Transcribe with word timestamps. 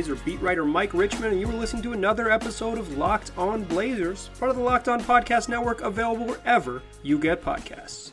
Blazer 0.00 0.24
beat 0.24 0.40
writer 0.40 0.64
Mike 0.64 0.94
Richman, 0.94 1.32
and 1.32 1.38
you 1.38 1.46
are 1.46 1.52
listening 1.52 1.82
to 1.82 1.92
another 1.92 2.30
episode 2.30 2.78
of 2.78 2.96
Locked 2.96 3.32
On 3.36 3.64
Blazers, 3.64 4.30
part 4.38 4.50
of 4.50 4.56
the 4.56 4.62
Locked 4.62 4.88
On 4.88 4.98
Podcast 4.98 5.50
Network, 5.50 5.82
available 5.82 6.24
wherever 6.24 6.82
you 7.02 7.18
get 7.18 7.44
podcasts. 7.44 8.12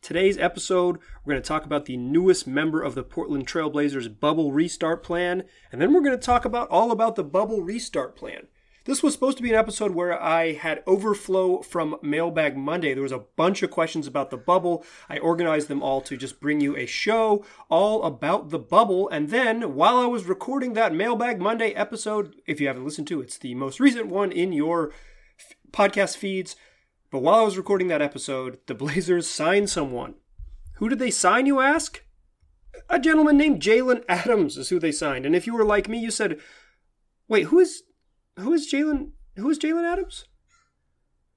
Today's 0.00 0.38
episode, 0.38 0.96
we're 1.26 1.34
going 1.34 1.42
to 1.42 1.46
talk 1.46 1.66
about 1.66 1.84
the 1.84 1.98
newest 1.98 2.46
member 2.46 2.80
of 2.80 2.94
the 2.94 3.02
Portland 3.02 3.46
Trailblazers 3.46 4.18
bubble 4.18 4.50
restart 4.50 5.02
plan, 5.02 5.44
and 5.70 5.78
then 5.78 5.92
we're 5.92 6.00
going 6.00 6.18
to 6.18 6.24
talk 6.24 6.46
about 6.46 6.70
all 6.70 6.90
about 6.90 7.16
the 7.16 7.24
bubble 7.24 7.60
restart 7.60 8.16
plan. 8.16 8.46
This 8.84 9.00
was 9.00 9.12
supposed 9.14 9.36
to 9.36 9.44
be 9.44 9.50
an 9.50 9.58
episode 9.58 9.92
where 9.92 10.20
I 10.20 10.54
had 10.54 10.82
overflow 10.88 11.62
from 11.62 11.98
Mailbag 12.02 12.56
Monday. 12.56 12.94
There 12.94 13.02
was 13.04 13.12
a 13.12 13.26
bunch 13.36 13.62
of 13.62 13.70
questions 13.70 14.08
about 14.08 14.30
the 14.30 14.36
bubble. 14.36 14.84
I 15.08 15.18
organized 15.18 15.68
them 15.68 15.84
all 15.84 16.00
to 16.00 16.16
just 16.16 16.40
bring 16.40 16.60
you 16.60 16.76
a 16.76 16.86
show 16.86 17.44
all 17.68 18.02
about 18.02 18.50
the 18.50 18.58
bubble. 18.58 19.08
And 19.08 19.30
then 19.30 19.76
while 19.76 19.98
I 19.98 20.06
was 20.06 20.24
recording 20.24 20.72
that 20.72 20.92
Mailbag 20.92 21.40
Monday 21.40 21.70
episode, 21.70 22.34
if 22.44 22.60
you 22.60 22.66
haven't 22.66 22.84
listened 22.84 23.06
to 23.08 23.20
it, 23.20 23.24
it's 23.24 23.38
the 23.38 23.54
most 23.54 23.78
recent 23.78 24.08
one 24.08 24.32
in 24.32 24.52
your 24.52 24.92
f- 25.38 25.54
podcast 25.70 26.16
feeds. 26.16 26.56
But 27.12 27.22
while 27.22 27.38
I 27.38 27.44
was 27.44 27.56
recording 27.56 27.86
that 27.86 28.02
episode, 28.02 28.58
the 28.66 28.74
Blazers 28.74 29.28
signed 29.28 29.70
someone. 29.70 30.16
Who 30.78 30.88
did 30.88 30.98
they 30.98 31.12
sign, 31.12 31.46
you 31.46 31.60
ask? 31.60 32.02
A 32.90 32.98
gentleman 32.98 33.36
named 33.36 33.62
Jalen 33.62 34.02
Adams 34.08 34.58
is 34.58 34.70
who 34.70 34.80
they 34.80 34.90
signed. 34.90 35.24
And 35.24 35.36
if 35.36 35.46
you 35.46 35.54
were 35.54 35.64
like 35.64 35.88
me, 35.88 35.98
you 35.98 36.10
said, 36.10 36.40
wait, 37.28 37.44
who 37.44 37.60
is 37.60 37.84
who 38.36 38.52
is 38.52 38.70
Jalen? 38.70 39.10
Who 39.36 39.48
is 39.50 39.58
Jalen 39.58 39.90
Adams? 39.90 40.24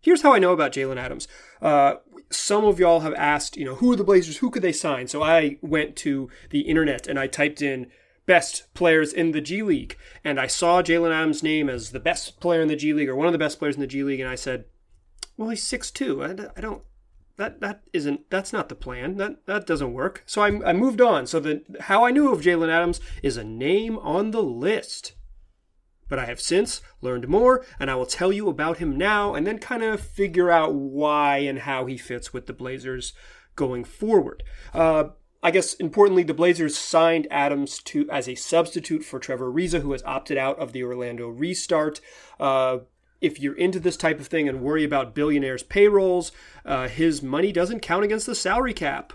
Here's 0.01 0.21
how 0.21 0.33
I 0.33 0.39
know 0.39 0.53
about 0.53 0.73
Jalen 0.73 0.97
Adams. 0.97 1.27
Uh, 1.61 1.95
some 2.29 2.63
of 2.63 2.79
y'all 2.79 2.99
have 2.99 3.13
asked, 3.15 3.57
you 3.57 3.65
know, 3.65 3.75
who 3.75 3.91
are 3.91 3.95
the 3.95 4.03
Blazers? 4.03 4.37
Who 4.37 4.51
could 4.51 4.61
they 4.61 4.71
sign? 4.71 5.07
So 5.07 5.23
I 5.23 5.57
went 5.61 5.95
to 5.97 6.29
the 6.51 6.61
internet 6.61 7.07
and 7.07 7.17
I 7.19 7.27
typed 7.27 7.61
in 7.61 7.87
best 8.25 8.71
players 8.73 9.13
in 9.13 9.31
the 9.31 9.41
G 9.41 9.61
League, 9.61 9.97
and 10.23 10.39
I 10.39 10.47
saw 10.47 10.81
Jalen 10.81 11.11
Adams' 11.11 11.43
name 11.43 11.69
as 11.69 11.91
the 11.91 11.99
best 11.99 12.39
player 12.39 12.61
in 12.61 12.67
the 12.67 12.75
G 12.75 12.93
League 12.93 13.09
or 13.09 13.15
one 13.15 13.27
of 13.27 13.33
the 13.33 13.39
best 13.39 13.59
players 13.59 13.75
in 13.75 13.81
the 13.81 13.87
G 13.87 14.03
League, 14.03 14.19
and 14.19 14.29
I 14.29 14.35
said, 14.35 14.65
well, 15.37 15.49
he's 15.49 15.63
six 15.63 15.91
two. 15.91 16.23
I, 16.23 16.31
I 16.55 16.61
don't. 16.61 16.83
That 17.37 17.59
that 17.59 17.81
isn't. 17.91 18.29
That's 18.29 18.53
not 18.53 18.69
the 18.69 18.75
plan. 18.75 19.17
That 19.17 19.45
that 19.45 19.67
doesn't 19.67 19.93
work. 19.93 20.23
So 20.25 20.41
I, 20.41 20.69
I 20.69 20.73
moved 20.73 21.01
on. 21.01 21.27
So 21.27 21.39
the 21.39 21.63
how 21.81 22.05
I 22.05 22.11
knew 22.11 22.31
of 22.31 22.41
Jalen 22.41 22.69
Adams 22.69 23.01
is 23.21 23.35
a 23.35 23.43
name 23.43 23.97
on 23.97 24.31
the 24.31 24.43
list. 24.43 25.13
But 26.07 26.19
I 26.19 26.25
have 26.25 26.39
since 26.39 26.81
learned 27.01 27.27
more, 27.27 27.65
and 27.79 27.89
I 27.89 27.95
will 27.95 28.05
tell 28.05 28.31
you 28.31 28.47
about 28.47 28.77
him 28.77 28.97
now 28.97 29.33
and 29.33 29.45
then 29.45 29.57
kind 29.57 29.83
of 29.83 29.99
figure 29.99 30.51
out 30.51 30.73
why 30.73 31.37
and 31.37 31.59
how 31.59 31.85
he 31.85 31.97
fits 31.97 32.33
with 32.33 32.45
the 32.45 32.53
Blazers 32.53 33.13
going 33.55 33.83
forward. 33.83 34.43
Uh, 34.73 35.05
I 35.41 35.51
guess 35.51 35.75
importantly, 35.75 36.23
the 36.23 36.33
Blazers 36.33 36.77
signed 36.77 37.27
Adams 37.29 37.79
to 37.83 38.09
as 38.09 38.27
a 38.27 38.35
substitute 38.35 39.03
for 39.03 39.19
Trevor 39.19 39.51
Ariza, 39.51 39.81
who 39.81 39.91
has 39.91 40.03
opted 40.03 40.37
out 40.37 40.57
of 40.59 40.73
the 40.73 40.83
Orlando 40.83 41.27
restart. 41.27 42.01
Uh, 42.39 42.79
if 43.21 43.39
you're 43.39 43.57
into 43.57 43.79
this 43.79 43.97
type 43.97 44.19
of 44.19 44.27
thing 44.27 44.49
and 44.49 44.61
worry 44.61 44.83
about 44.83 45.15
billionaires' 45.15 45.63
payrolls, 45.63 46.31
uh, 46.65 46.87
his 46.87 47.21
money 47.21 47.51
doesn't 47.51 47.81
count 47.81 48.03
against 48.03 48.25
the 48.25 48.35
salary 48.35 48.73
cap. 48.73 49.13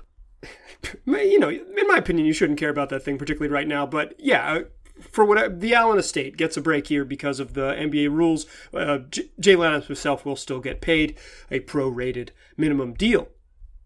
you 1.05 1.39
know, 1.39 1.51
in 1.51 1.89
my 1.89 1.97
opinion, 1.97 2.27
you 2.27 2.33
shouldn't 2.33 2.59
care 2.59 2.71
about 2.71 2.89
that 2.91 3.03
thing 3.03 3.19
particularly 3.19 3.53
right 3.53 3.69
now. 3.69 3.85
But 3.85 4.15
yeah, 4.19 4.61
for 5.01 5.25
what 5.25 5.61
the 5.61 5.75
Allen 5.75 5.99
estate 5.99 6.37
gets 6.37 6.57
a 6.57 6.61
break 6.61 6.89
here 6.89 7.05
because 7.05 7.41
of 7.41 7.55
the 7.55 7.73
NBA 7.73 8.11
rules. 8.11 8.47
Uh, 8.73 8.99
J- 9.11 9.31
Jalen 9.41 9.69
Adams 9.69 9.87
himself 9.87 10.25
will 10.25 10.37
still 10.37 10.61
get 10.61 10.81
paid 10.81 11.17
a 11.51 11.61
prorated 11.61 12.31
minimum 12.57 12.95
deal. 12.95 13.29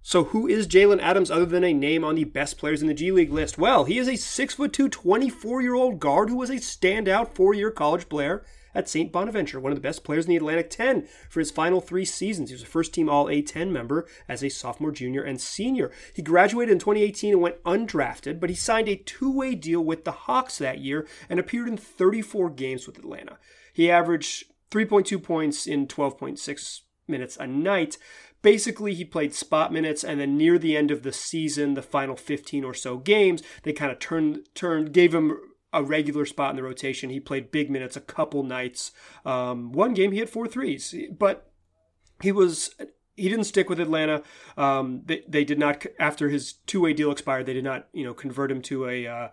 So 0.02 0.24
who 0.24 0.46
is 0.46 0.66
Jalen 0.66 1.00
Adams 1.00 1.30
other 1.30 1.46
than 1.46 1.64
a 1.64 1.72
name 1.72 2.04
on 2.04 2.14
the 2.14 2.24
best 2.24 2.58
players 2.58 2.82
in 2.82 2.88
the 2.88 2.94
G 2.94 3.10
League 3.10 3.32
list? 3.32 3.56
Well, 3.56 3.84
he 3.84 3.96
is 3.96 4.06
a 4.06 4.12
6'2", 4.12 4.90
24-year-old 4.90 5.98
guard 5.98 6.28
who 6.28 6.36
was 6.36 6.50
a 6.50 6.56
standout 6.56 7.34
four-year 7.34 7.70
college 7.70 8.10
player 8.10 8.44
at 8.74 8.88
St. 8.88 9.12
Bonaventure, 9.12 9.60
one 9.60 9.72
of 9.72 9.76
the 9.76 9.82
best 9.82 10.04
players 10.04 10.24
in 10.24 10.30
the 10.30 10.36
Atlantic 10.36 10.70
10 10.70 11.06
for 11.28 11.40
his 11.40 11.50
final 11.50 11.80
three 11.80 12.04
seasons. 12.04 12.50
He 12.50 12.54
was 12.54 12.62
a 12.62 12.66
first 12.66 12.92
team 12.92 13.08
All 13.08 13.26
A10 13.26 13.70
member 13.70 14.06
as 14.28 14.42
a 14.42 14.48
sophomore, 14.48 14.92
junior, 14.92 15.22
and 15.22 15.40
senior. 15.40 15.90
He 16.12 16.22
graduated 16.22 16.72
in 16.72 16.78
2018 16.78 17.34
and 17.34 17.42
went 17.42 17.62
undrafted, 17.64 18.40
but 18.40 18.50
he 18.50 18.56
signed 18.56 18.88
a 18.88 18.96
two 18.96 19.30
way 19.30 19.54
deal 19.54 19.82
with 19.82 20.04
the 20.04 20.12
Hawks 20.12 20.58
that 20.58 20.78
year 20.78 21.06
and 21.28 21.38
appeared 21.38 21.68
in 21.68 21.76
34 21.76 22.50
games 22.50 22.86
with 22.86 22.98
Atlanta. 22.98 23.38
He 23.72 23.90
averaged 23.90 24.44
3.2 24.70 25.22
points 25.22 25.66
in 25.66 25.86
12.6 25.86 26.80
minutes 27.06 27.36
a 27.38 27.46
night. 27.46 27.98
Basically, 28.42 28.92
he 28.92 29.04
played 29.04 29.32
spot 29.32 29.72
minutes, 29.72 30.04
and 30.04 30.20
then 30.20 30.36
near 30.36 30.58
the 30.58 30.76
end 30.76 30.90
of 30.90 31.02
the 31.02 31.12
season, 31.12 31.74
the 31.74 31.82
final 31.82 32.16
15 32.16 32.62
or 32.62 32.74
so 32.74 32.98
games, 32.98 33.42
they 33.62 33.72
kind 33.72 33.90
of 33.90 33.98
turned, 33.98 34.40
turned, 34.54 34.92
gave 34.92 35.14
him 35.14 35.38
a 35.74 35.82
regular 35.82 36.24
spot 36.24 36.50
in 36.50 36.56
the 36.56 36.62
rotation. 36.62 37.10
He 37.10 37.20
played 37.20 37.50
big 37.50 37.70
minutes 37.70 37.96
a 37.96 38.00
couple 38.00 38.42
nights. 38.42 38.92
Um, 39.26 39.72
one 39.72 39.92
game 39.92 40.12
he 40.12 40.20
had 40.20 40.30
four 40.30 40.46
threes, 40.46 40.94
but 41.18 41.50
he 42.22 42.32
was 42.32 42.74
he 43.16 43.28
didn't 43.28 43.44
stick 43.44 43.68
with 43.68 43.80
Atlanta. 43.80 44.22
Um, 44.56 45.02
they, 45.04 45.22
they 45.28 45.44
did 45.44 45.58
not 45.58 45.84
after 45.98 46.28
his 46.28 46.54
two 46.66 46.80
way 46.80 46.92
deal 46.92 47.10
expired. 47.10 47.46
They 47.46 47.52
did 47.52 47.64
not 47.64 47.88
you 47.92 48.04
know 48.04 48.14
convert 48.14 48.50
him 48.50 48.62
to 48.62 48.88
a 48.88 49.06
uh, 49.06 49.28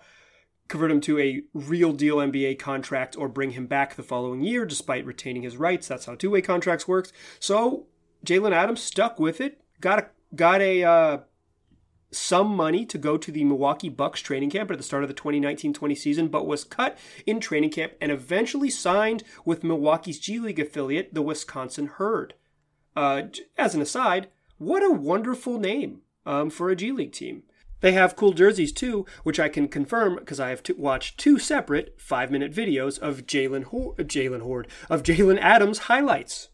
convert 0.68 0.92
him 0.92 1.02
to 1.02 1.20
a 1.20 1.44
real 1.54 1.94
deal 1.94 2.18
NBA 2.18 2.60
contract 2.60 3.16
or 3.18 3.28
bring 3.28 3.52
him 3.52 3.68
back 3.68 3.96
the 3.96 4.04
following 4.04 4.42
year, 4.42 4.66
despite 4.66 5.06
retaining 5.06 5.44
his 5.44 5.58
rights. 5.58 5.88
That's 5.88 6.06
how 6.06 6.16
two 6.16 6.32
way 6.32 6.42
contracts 6.42 6.88
works. 6.88 7.14
So 7.40 7.88
Jalen 8.26 8.54
Adams 8.54 8.82
stuck 8.82 9.20
with 9.20 9.42
it. 9.42 9.62
Got 9.80 10.00
a 10.00 10.08
got 10.36 10.62
a 10.62 10.84
uh, 10.84 11.18
some 12.12 12.56
money 12.56 12.86
to 12.86 12.98
go 12.98 13.18
to 13.18 13.32
the 13.32 13.44
Milwaukee 13.44 13.90
Bucks 13.90 14.22
training 14.22 14.50
camp 14.50 14.70
at 14.72 14.78
the 14.78 14.84
start 14.84 15.04
of 15.04 15.10
the 15.10 15.16
2019-20 15.16 15.98
season, 15.98 16.28
but 16.28 16.46
was 16.46 16.64
cut 16.64 16.98
in 17.26 17.40
training 17.40 17.72
camp 17.72 17.94
and 18.02 18.12
eventually 18.12 18.70
signed 18.70 19.24
with 19.46 19.64
Milwaukee's 19.64 20.20
G 20.20 20.40
League 20.40 20.60
affiliate, 20.60 21.14
the 21.14 21.22
Wisconsin 21.22 21.88
Herd. 21.88 22.34
Uh, 22.96 23.24
as 23.58 23.74
an 23.74 23.82
aside, 23.82 24.28
what 24.58 24.84
a 24.84 24.92
wonderful 24.92 25.58
name 25.58 26.02
um, 26.26 26.50
for 26.50 26.70
a 26.70 26.76
G 26.76 26.92
League 26.92 27.14
team. 27.14 27.44
They 27.80 27.94
have 27.94 28.16
cool 28.16 28.34
jerseys 28.34 28.72
too, 28.72 29.06
which 29.24 29.40
I 29.40 29.50
can 29.50 29.68
confirm 29.68 30.16
because 30.16 30.40
I 30.40 30.50
have 30.50 30.62
watched 30.78 31.18
two 31.18 31.40
separate 31.40 32.00
five-minute 32.00 32.54
videos 32.54 33.00
of 33.00 33.26
Jalen 33.26 33.66
Ho- 33.66 33.96
Jalen 33.98 34.42
Horde 34.42 34.68
of 34.90 35.02
Jalen 35.04 35.40
Adams 35.40 35.80
highlights. 35.80 36.50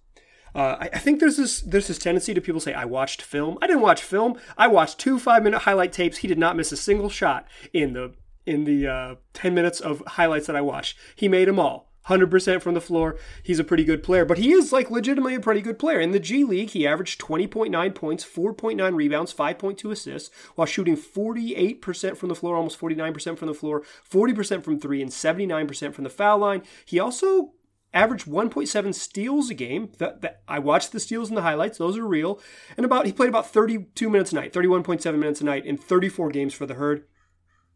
Uh, 0.55 0.77
I, 0.79 0.89
I, 0.93 0.99
think 0.99 1.19
there's 1.19 1.37
this 1.37 1.61
there's 1.61 1.87
this 1.87 1.97
tendency 1.97 2.33
to 2.33 2.41
people 2.41 2.61
say 2.61 2.73
I 2.73 2.85
watched 2.85 3.21
film. 3.21 3.57
I 3.61 3.67
didn't 3.67 3.81
watch 3.81 4.01
film. 4.01 4.39
I 4.57 4.67
watched 4.67 4.99
two 4.99 5.19
five 5.19 5.43
minute 5.43 5.59
highlight 5.59 5.91
tapes. 5.91 6.17
He 6.17 6.27
did 6.27 6.39
not 6.39 6.55
miss 6.55 6.71
a 6.71 6.77
single 6.77 7.09
shot 7.09 7.47
in 7.73 7.93
the 7.93 8.13
in 8.45 8.63
the 8.63 8.87
uh, 8.87 9.15
ten 9.33 9.53
minutes 9.53 9.79
of 9.79 10.01
highlights 10.07 10.47
that 10.47 10.55
I 10.55 10.61
watched. 10.61 10.97
He 11.15 11.27
made 11.27 11.47
them 11.47 11.59
all. 11.59 11.87
100% 12.07 12.61
from 12.61 12.73
the 12.73 12.81
floor. 12.81 13.17
He's 13.43 13.59
a 13.59 13.63
pretty 13.63 13.83
good 13.83 14.03
player, 14.03 14.25
but 14.25 14.37
he 14.37 14.51
is 14.51 14.71
like 14.71 14.89
legitimately 14.89 15.35
a 15.35 15.39
pretty 15.39 15.61
good 15.61 15.77
player. 15.77 15.99
In 15.99 16.11
the 16.11 16.19
G 16.19 16.43
League, 16.43 16.69
he 16.69 16.87
averaged 16.87 17.19
20.9 17.19 17.95
points, 17.95 18.25
4.9 18.25 18.95
rebounds, 18.95 19.33
5.2 19.33 19.91
assists, 19.91 20.33
while 20.55 20.65
shooting 20.65 20.95
48% 20.95 22.17
from 22.17 22.29
the 22.29 22.35
floor, 22.35 22.55
almost 22.55 22.79
49% 22.79 23.37
from 23.37 23.47
the 23.47 23.53
floor, 23.53 23.83
40% 24.09 24.63
from 24.63 24.79
three, 24.79 25.01
and 25.01 25.11
79% 25.11 25.93
from 25.93 26.03
the 26.03 26.09
foul 26.09 26.39
line. 26.39 26.63
He 26.85 26.99
also 26.99 27.51
averaged 27.93 28.27
1.7 28.27 28.93
steals 28.93 29.49
a 29.49 29.53
game. 29.53 29.91
That, 29.97 30.21
that, 30.21 30.41
I 30.47 30.59
watched 30.59 30.91
the 30.91 30.99
steals 30.99 31.29
and 31.29 31.37
the 31.37 31.41
highlights; 31.41 31.77
those 31.77 31.97
are 31.97 32.07
real. 32.07 32.39
And 32.75 32.85
about 32.85 33.05
he 33.05 33.11
played 33.11 33.29
about 33.29 33.49
32 33.51 34.09
minutes 34.09 34.31
a 34.31 34.35
night, 34.35 34.53
31.7 34.53 35.17
minutes 35.17 35.41
a 35.41 35.45
night 35.45 35.65
in 35.65 35.77
34 35.77 36.29
games 36.29 36.53
for 36.53 36.65
the 36.65 36.75
Herd. 36.75 37.05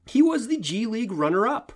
He 0.06 0.22
was 0.22 0.48
the 0.48 0.58
G 0.58 0.86
League 0.86 1.12
runner-up, 1.12 1.74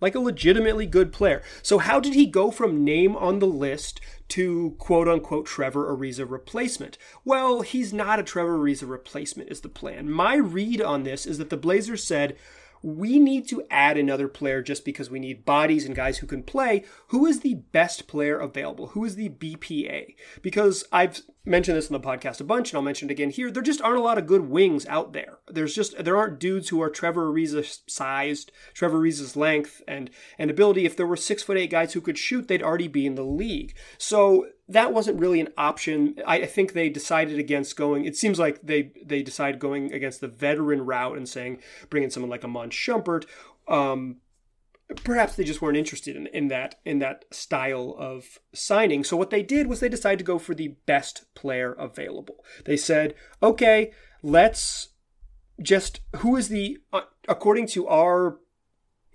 like 0.00 0.14
a 0.14 0.20
legitimately 0.20 0.86
good 0.86 1.12
player. 1.12 1.42
So 1.62 1.78
how 1.78 2.00
did 2.00 2.14
he 2.14 2.26
go 2.26 2.50
from 2.50 2.84
name 2.84 3.16
on 3.16 3.38
the 3.38 3.46
list 3.46 4.00
to 4.28 4.76
quote 4.78 5.08
unquote 5.08 5.46
Trevor 5.46 5.94
Ariza 5.94 6.28
replacement? 6.28 6.98
Well, 7.24 7.62
he's 7.62 7.92
not 7.92 8.20
a 8.20 8.22
Trevor 8.22 8.58
Ariza 8.58 8.88
replacement. 8.88 9.50
Is 9.50 9.60
the 9.60 9.68
plan? 9.68 10.10
My 10.10 10.36
read 10.36 10.80
on 10.80 11.02
this 11.02 11.26
is 11.26 11.38
that 11.38 11.50
the 11.50 11.56
Blazers 11.56 12.04
said 12.04 12.36
we 12.82 13.18
need 13.18 13.48
to 13.48 13.64
add 13.70 13.96
another 13.96 14.28
player 14.28 14.62
just 14.62 14.84
because 14.84 15.10
we 15.10 15.18
need 15.18 15.44
bodies 15.44 15.84
and 15.84 15.94
guys 15.94 16.18
who 16.18 16.26
can 16.26 16.42
play. 16.42 16.84
Who 17.08 17.26
is 17.26 17.40
the 17.40 17.54
best 17.54 18.06
player 18.06 18.38
available? 18.38 18.88
Who 18.88 19.04
is 19.04 19.16
the 19.16 19.28
BPA? 19.28 20.14
Because 20.42 20.84
I've 20.92 21.20
mentioned 21.46 21.76
this 21.76 21.88
in 21.88 21.92
the 21.92 22.00
podcast 22.00 22.40
a 22.40 22.44
bunch, 22.44 22.70
and 22.70 22.76
I'll 22.76 22.82
mention 22.82 23.08
it 23.08 23.12
again 23.12 23.30
here. 23.30 23.50
There 23.50 23.62
just 23.62 23.80
aren't 23.80 23.98
a 23.98 24.02
lot 24.02 24.18
of 24.18 24.26
good 24.26 24.50
wings 24.50 24.84
out 24.86 25.12
there. 25.12 25.38
There's 25.48 25.74
just 25.74 26.02
there 26.02 26.16
aren't 26.16 26.40
dudes 26.40 26.68
who 26.68 26.82
are 26.82 26.90
Trevor 26.90 27.32
Ariza 27.32 27.80
sized, 27.88 28.50
Trevor 28.74 28.98
Ariza's 28.98 29.36
length 29.36 29.82
and 29.86 30.10
and 30.38 30.50
ability. 30.50 30.84
If 30.84 30.96
there 30.96 31.06
were 31.06 31.16
six 31.16 31.42
foot 31.42 31.56
eight 31.56 31.70
guys 31.70 31.92
who 31.92 32.00
could 32.00 32.18
shoot, 32.18 32.48
they'd 32.48 32.62
already 32.62 32.88
be 32.88 33.06
in 33.06 33.14
the 33.14 33.22
league. 33.22 33.74
So 33.96 34.48
that 34.68 34.92
wasn't 34.92 35.20
really 35.20 35.40
an 35.40 35.52
option. 35.56 36.16
I, 36.26 36.38
I, 36.38 36.46
think 36.46 36.72
they 36.72 36.88
decided 36.88 37.38
against 37.38 37.76
going. 37.76 38.04
It 38.04 38.16
seems 38.16 38.38
like 38.38 38.60
they 38.62 38.90
they 39.04 39.22
decided 39.22 39.60
going 39.60 39.92
against 39.92 40.20
the 40.20 40.28
veteran 40.28 40.84
route 40.84 41.16
and 41.16 41.28
saying 41.28 41.60
bringing 41.88 42.10
someone 42.10 42.30
like 42.30 42.44
Iman 42.44 42.70
Shumpert. 42.70 43.24
Um, 43.68 44.16
perhaps 45.04 45.36
they 45.36 45.44
just 45.44 45.60
weren't 45.60 45.76
interested 45.76 46.16
in, 46.16 46.26
in 46.28 46.48
that 46.48 46.76
in 46.84 46.98
that 47.00 47.24
style 47.30 47.94
of 47.98 48.38
signing. 48.54 49.04
So 49.04 49.16
what 49.16 49.30
they 49.30 49.42
did 49.42 49.66
was 49.66 49.80
they 49.80 49.88
decided 49.88 50.18
to 50.18 50.24
go 50.24 50.38
for 50.38 50.54
the 50.54 50.76
best 50.86 51.24
player 51.34 51.72
available. 51.72 52.44
They 52.64 52.76
said, 52.76 53.14
okay, 53.42 53.92
let's 54.22 54.90
just 55.60 56.00
who 56.16 56.36
is 56.36 56.48
the 56.48 56.78
uh, 56.92 57.02
according 57.28 57.66
to 57.68 57.88
our 57.88 58.38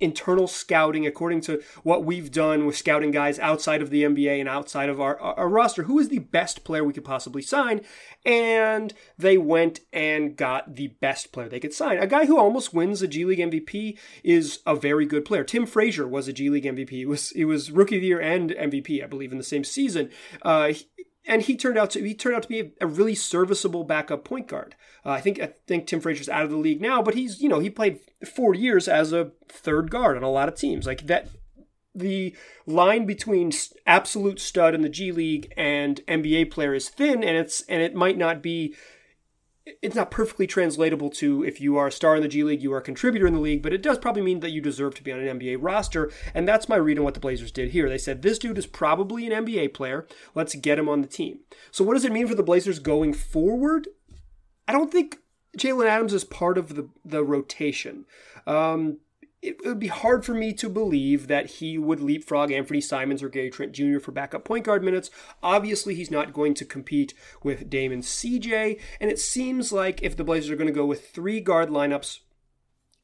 internal 0.01 0.48
scouting, 0.48 1.06
according 1.06 1.42
to 1.42 1.62
what 1.83 2.03
we've 2.03 2.31
done 2.31 2.65
with 2.65 2.75
scouting 2.75 3.12
guys 3.12 3.39
outside 3.39 3.81
of 3.81 3.89
the 3.89 4.03
NBA 4.03 4.39
and 4.39 4.50
outside 4.50 4.89
of 4.89 5.00
our, 5.00 5.19
our 5.19 5.48
roster, 5.48 5.83
who 5.83 6.00
is 6.00 6.09
the 6.09 6.19
best 6.19 6.63
player 6.63 6.83
we 6.83 6.94
could 6.94 7.06
possibly 7.06 7.42
sign. 7.42 7.81
And 8.25 8.94
they 9.18 9.38
went 9.38 9.80
and 9.94 10.36
got 10.36 10.75
the 10.75 10.88
best 10.88 11.31
player 11.31 11.48
they 11.48 11.59
could 11.59 11.74
sign. 11.74 11.98
A 12.00 12.07
guy 12.07 12.25
who 12.25 12.38
almost 12.38 12.74
wins 12.74 13.01
a 13.01 13.07
G 13.07 13.25
League 13.25 13.39
MVP 13.39 13.98
is 14.24 14.59
a 14.65 14.75
very 14.75 15.06
good 15.06 15.25
player. 15.25 15.44
Tim 15.44 15.65
Frazier 15.65 16.07
was 16.07 16.27
a 16.27 16.33
G 16.33 16.50
League 16.50 16.65
MVP. 16.65 16.89
He 16.89 17.06
was, 17.06 17.30
he 17.30 17.45
was 17.45 17.71
rookie 17.71 17.95
of 17.95 18.01
the 18.01 18.07
year 18.07 18.19
and 18.19 18.51
MVP, 18.51 19.03
I 19.03 19.07
believe, 19.07 19.31
in 19.31 19.38
the 19.38 19.44
same 19.44 19.63
season. 19.63 20.09
Uh, 20.42 20.74
and 21.25 21.41
he 21.44 21.56
turned 21.56 21.77
out 21.77 21.91
to 21.91 22.03
he 22.03 22.13
turned 22.13 22.35
out 22.35 22.44
to 22.44 22.50
be 22.50 22.59
a, 22.59 22.71
a 22.81 22.88
really 22.88 23.15
serviceable 23.15 23.83
backup 23.83 24.23
point 24.23 24.47
guard. 24.47 24.75
Uh, 25.06 25.12
I 25.12 25.21
think 25.21 25.39
I 25.39 25.53
think 25.68 25.88
Tim 25.88 26.00
Frazier's 26.00 26.29
out 26.29 26.44
of 26.44 26.50
the 26.50 26.57
league 26.57 26.81
now, 26.81 27.01
but 27.01 27.13
he's 27.13 27.41
you 27.41 27.50
know 27.50 27.59
he 27.59 27.69
played 27.69 28.00
four 28.35 28.53
years 28.53 28.88
as 28.88 29.13
a 29.13 29.31
third 29.47 29.91
guard 29.91 30.18
on 30.18 30.23
a 30.23 30.31
lot 30.31 30.47
of 30.47 30.56
teams. 30.56 30.85
Like 30.85 31.07
that, 31.07 31.29
the 31.94 32.35
line 32.65 33.06
between 33.06 33.51
absolute 33.85 34.39
stud 34.39 34.73
in 34.73 34.81
the 34.81 34.89
G 34.89 35.12
League 35.12 35.53
and 35.57 36.01
NBA 36.07 36.51
player 36.51 36.73
is 36.73 36.89
thin, 36.89 37.24
and 37.24 37.38
it's 37.38 37.62
and 37.63 37.81
it 37.81 37.95
might 37.95 38.17
not 38.17 38.41
be 38.41 38.75
it's 39.81 39.95
not 39.95 40.12
perfectly 40.12 40.47
translatable 40.47 41.09
to 41.12 41.44
if 41.44 41.62
you 41.62 41.77
are 41.77 41.88
a 41.88 41.91
star 41.91 42.15
in 42.15 42.21
the 42.21 42.27
G 42.27 42.44
League, 42.44 42.62
you 42.62 42.73
are 42.73 42.79
a 42.79 42.83
contributor 42.83 43.27
in 43.27 43.33
the 43.33 43.39
league, 43.39 43.62
but 43.62 43.73
it 43.73 43.81
does 43.81 43.97
probably 43.97 44.21
mean 44.21 44.39
that 44.41 44.51
you 44.51 44.62
deserve 44.62 44.95
to 44.95 45.03
be 45.03 45.12
on 45.12 45.19
an 45.19 45.39
NBA 45.39 45.57
roster. 45.59 46.12
And 46.33 46.47
that's 46.47 46.69
my 46.69 46.75
read 46.75 46.97
on 46.97 47.03
what 47.03 47.13
the 47.13 47.19
Blazers 47.19 47.51
did 47.51 47.71
here. 47.71 47.89
They 47.89 47.97
said, 47.97 48.21
this 48.21 48.39
dude 48.39 48.57
is 48.57 48.68
probably 48.68 49.31
an 49.31 49.45
NBA 49.45 49.73
player. 49.73 50.07
Let's 50.35 50.56
get 50.56 50.79
him 50.79 50.89
on 50.89 51.01
the 51.01 51.07
team. 51.07 51.39
So, 51.71 51.83
what 51.83 51.94
does 51.94 52.06
it 52.06 52.12
mean 52.12 52.27
for 52.27 52.35
the 52.35 52.44
Blazers 52.44 52.79
going 52.79 53.13
forward? 53.13 53.88
I 54.68 54.71
don't 54.71 54.91
think 54.91 55.18
Jalen 55.57 55.88
Adams 55.88 56.13
is 56.13 56.24
part 56.24 56.57
of 56.57 56.75
the, 56.75 56.89
the 57.03 57.24
rotation. 57.24 58.06
Um, 58.47 58.97
it, 59.41 59.65
would 59.65 59.79
be 59.79 59.88
hard 59.88 60.23
for 60.23 60.33
me 60.33 60.53
to 60.53 60.69
believe 60.69 61.27
that 61.27 61.47
he 61.47 61.77
would 61.77 61.99
leapfrog 61.99 62.51
Anthony 62.51 62.81
Simons 62.81 63.23
or 63.23 63.29
Gary 63.29 63.49
Trent 63.49 63.71
Jr. 63.71 63.99
for 63.99 64.11
backup 64.11 64.43
point 64.45 64.65
guard 64.65 64.83
minutes. 64.83 65.09
Obviously, 65.41 65.95
he's 65.95 66.11
not 66.11 66.33
going 66.33 66.53
to 66.55 66.65
compete 66.65 67.13
with 67.43 67.69
Damon 67.69 68.01
CJ, 68.01 68.79
and 68.99 69.09
it 69.09 69.19
seems 69.19 69.71
like 69.71 70.03
if 70.03 70.15
the 70.15 70.23
Blazers 70.23 70.51
are 70.51 70.55
going 70.55 70.67
to 70.67 70.73
go 70.73 70.85
with 70.85 71.09
three 71.09 71.39
guard 71.39 71.69
lineups, 71.69 72.19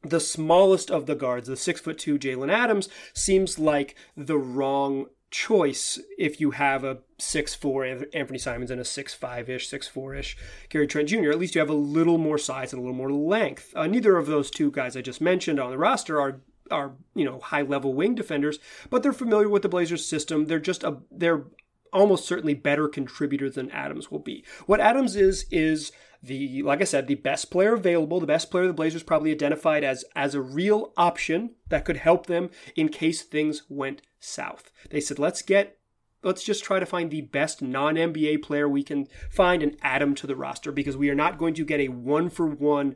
the 0.03 0.19
smallest 0.19 0.91
of 0.91 1.05
the 1.05 1.15
guards, 1.15 1.47
the 1.47 1.57
six 1.57 1.81
foot 1.81 1.97
two 1.97 2.19
Jalen 2.19 2.51
Adams, 2.51 2.87
seems 3.13 3.57
like 3.57 3.95
the 4.15 4.37
wrong 4.37 5.07
choice 5.29 5.99
if 6.17 6.39
you 6.39 6.51
have 6.51 6.83
a 6.83 6.99
six 7.17 7.53
four 7.53 7.85
Anthony 7.85 8.37
Simons 8.37 8.71
and 8.71 8.79
a 8.79 8.85
six 8.85 9.13
five 9.13 9.49
ish, 9.49 9.67
six 9.67 9.87
four 9.87 10.15
ish 10.15 10.37
Gary 10.69 10.87
Trent 10.87 11.09
Jr. 11.09 11.31
At 11.31 11.39
least 11.39 11.55
you 11.55 11.59
have 11.59 11.69
a 11.69 11.73
little 11.73 12.17
more 12.17 12.37
size 12.37 12.73
and 12.73 12.79
a 12.79 12.83
little 12.83 12.97
more 12.97 13.11
length. 13.11 13.73
Uh, 13.75 13.87
neither 13.87 14.17
of 14.17 14.27
those 14.27 14.49
two 14.49 14.71
guys 14.71 14.95
I 14.95 15.01
just 15.01 15.21
mentioned 15.21 15.59
on 15.59 15.71
the 15.71 15.77
roster 15.77 16.19
are 16.21 16.41
are 16.71 16.93
you 17.15 17.25
know 17.25 17.39
high 17.39 17.61
level 17.61 17.93
wing 17.93 18.15
defenders, 18.15 18.59
but 18.89 19.03
they're 19.03 19.13
familiar 19.13 19.49
with 19.49 19.61
the 19.61 19.69
Blazers 19.69 20.05
system. 20.05 20.45
They're 20.45 20.59
just 20.59 20.83
a 20.83 20.97
they're 21.11 21.45
almost 21.93 22.25
certainly 22.25 22.53
better 22.53 22.87
contributors 22.87 23.55
than 23.55 23.71
Adams 23.71 24.11
will 24.11 24.19
be. 24.19 24.45
What 24.65 24.79
Adams 24.79 25.15
is 25.15 25.45
is 25.51 25.91
the 26.21 26.61
like 26.63 26.81
I 26.81 26.85
said, 26.85 27.07
the 27.07 27.15
best 27.15 27.51
player 27.51 27.73
available, 27.73 28.19
the 28.19 28.27
best 28.27 28.51
player 28.51 28.67
the 28.67 28.73
Blazers 28.73 29.03
probably 29.03 29.31
identified 29.31 29.83
as 29.83 30.05
as 30.15 30.35
a 30.35 30.41
real 30.41 30.93
option 30.97 31.51
that 31.69 31.85
could 31.85 31.97
help 31.97 32.27
them 32.27 32.49
in 32.75 32.89
case 32.89 33.21
things 33.21 33.63
went 33.69 34.01
south. 34.19 34.71
They 34.89 35.01
said, 35.01 35.19
let's 35.19 35.41
get 35.41 35.77
let's 36.23 36.43
just 36.43 36.63
try 36.63 36.79
to 36.79 36.85
find 36.85 37.11
the 37.11 37.21
best 37.21 37.61
non-NBA 37.61 38.41
player 38.41 38.67
we 38.67 38.83
can 38.83 39.07
find 39.29 39.61
and 39.61 39.77
add 39.81 40.01
him 40.01 40.15
to 40.15 40.27
the 40.27 40.35
roster 40.35 40.71
because 40.71 40.97
we 40.97 41.09
are 41.09 41.15
not 41.15 41.37
going 41.37 41.53
to 41.53 41.65
get 41.65 41.79
a 41.79 41.89
one 41.89 42.29
for 42.29 42.47
one 42.47 42.95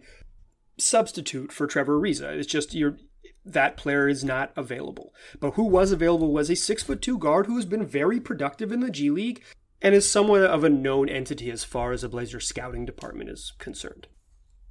substitute 0.78 1.52
for 1.52 1.68
Trevor 1.68 2.00
Ariza. 2.00 2.36
It's 2.38 2.48
just 2.48 2.74
you're 2.74 2.98
that 3.44 3.78
player 3.78 4.08
is 4.08 4.24
not 4.24 4.52
available. 4.56 5.14
But 5.40 5.56
who 5.56 5.64
was 5.64 5.92
available 5.92 6.32
was 6.32 6.50
a 6.50 6.56
six 6.56 6.84
foot 6.84 7.02
two 7.02 7.18
guard 7.18 7.46
who 7.46 7.56
has 7.56 7.66
been 7.66 7.86
very 7.86 8.20
productive 8.20 8.72
in 8.72 8.82
the 8.82 8.92
G 8.92 9.10
League 9.10 9.44
and 9.82 9.96
is 9.96 10.10
somewhat 10.10 10.42
of 10.42 10.64
a 10.64 10.70
known 10.70 11.10
entity 11.10 11.50
as 11.50 11.64
far 11.64 11.92
as 11.92 12.02
the 12.02 12.10
Blazers 12.10 12.48
scouting 12.48 12.86
department 12.86 13.30
is 13.30 13.54
concerned. 13.58 14.08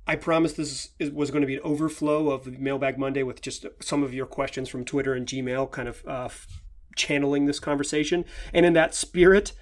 I 0.06 0.16
promise 0.16 0.54
this 0.54 0.90
is, 0.98 1.10
was 1.10 1.30
going 1.30 1.42
to 1.42 1.46
be 1.46 1.56
an 1.56 1.62
overflow 1.62 2.30
of 2.30 2.58
Mailbag 2.58 2.98
Monday 2.98 3.22
with 3.22 3.42
just 3.42 3.66
some 3.80 4.02
of 4.02 4.14
your 4.14 4.26
questions 4.26 4.68
from 4.68 4.84
Twitter 4.84 5.14
and 5.14 5.26
Gmail, 5.26 5.70
kind 5.70 5.88
of 5.88 6.02
uh, 6.06 6.28
channeling 6.96 7.46
this 7.46 7.60
conversation. 7.60 8.24
And 8.52 8.66
in 8.66 8.72
that 8.72 8.94
spirit, 8.94 9.52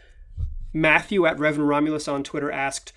Matthew 0.72 1.26
at 1.26 1.38
Reverend 1.38 1.68
Romulus 1.68 2.08
on 2.08 2.22
Twitter 2.22 2.50
asked, 2.50 2.92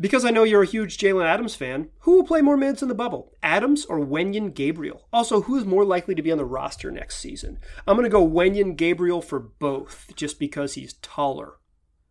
because 0.00 0.24
I 0.24 0.30
know 0.30 0.42
you're 0.42 0.62
a 0.62 0.66
huge 0.66 0.98
Jalen 0.98 1.24
Adams 1.26 1.54
fan, 1.54 1.90
who 2.00 2.16
will 2.16 2.24
play 2.24 2.40
more 2.40 2.56
minutes 2.56 2.82
in 2.82 2.88
the 2.88 2.94
bubble, 2.94 3.36
Adams 3.42 3.84
or 3.84 4.00
Wenyen 4.00 4.52
Gabriel? 4.52 5.06
Also, 5.12 5.42
who 5.42 5.56
is 5.56 5.64
more 5.64 5.84
likely 5.84 6.14
to 6.14 6.22
be 6.22 6.32
on 6.32 6.38
the 6.38 6.44
roster 6.44 6.90
next 6.90 7.18
season? 7.18 7.58
I'm 7.86 7.96
going 7.96 8.04
to 8.04 8.10
go 8.10 8.26
Wenyen 8.26 8.74
Gabriel 8.74 9.22
for 9.22 9.38
both, 9.38 10.10
just 10.16 10.40
because 10.40 10.74
he's 10.74 10.94
taller. 10.94 11.58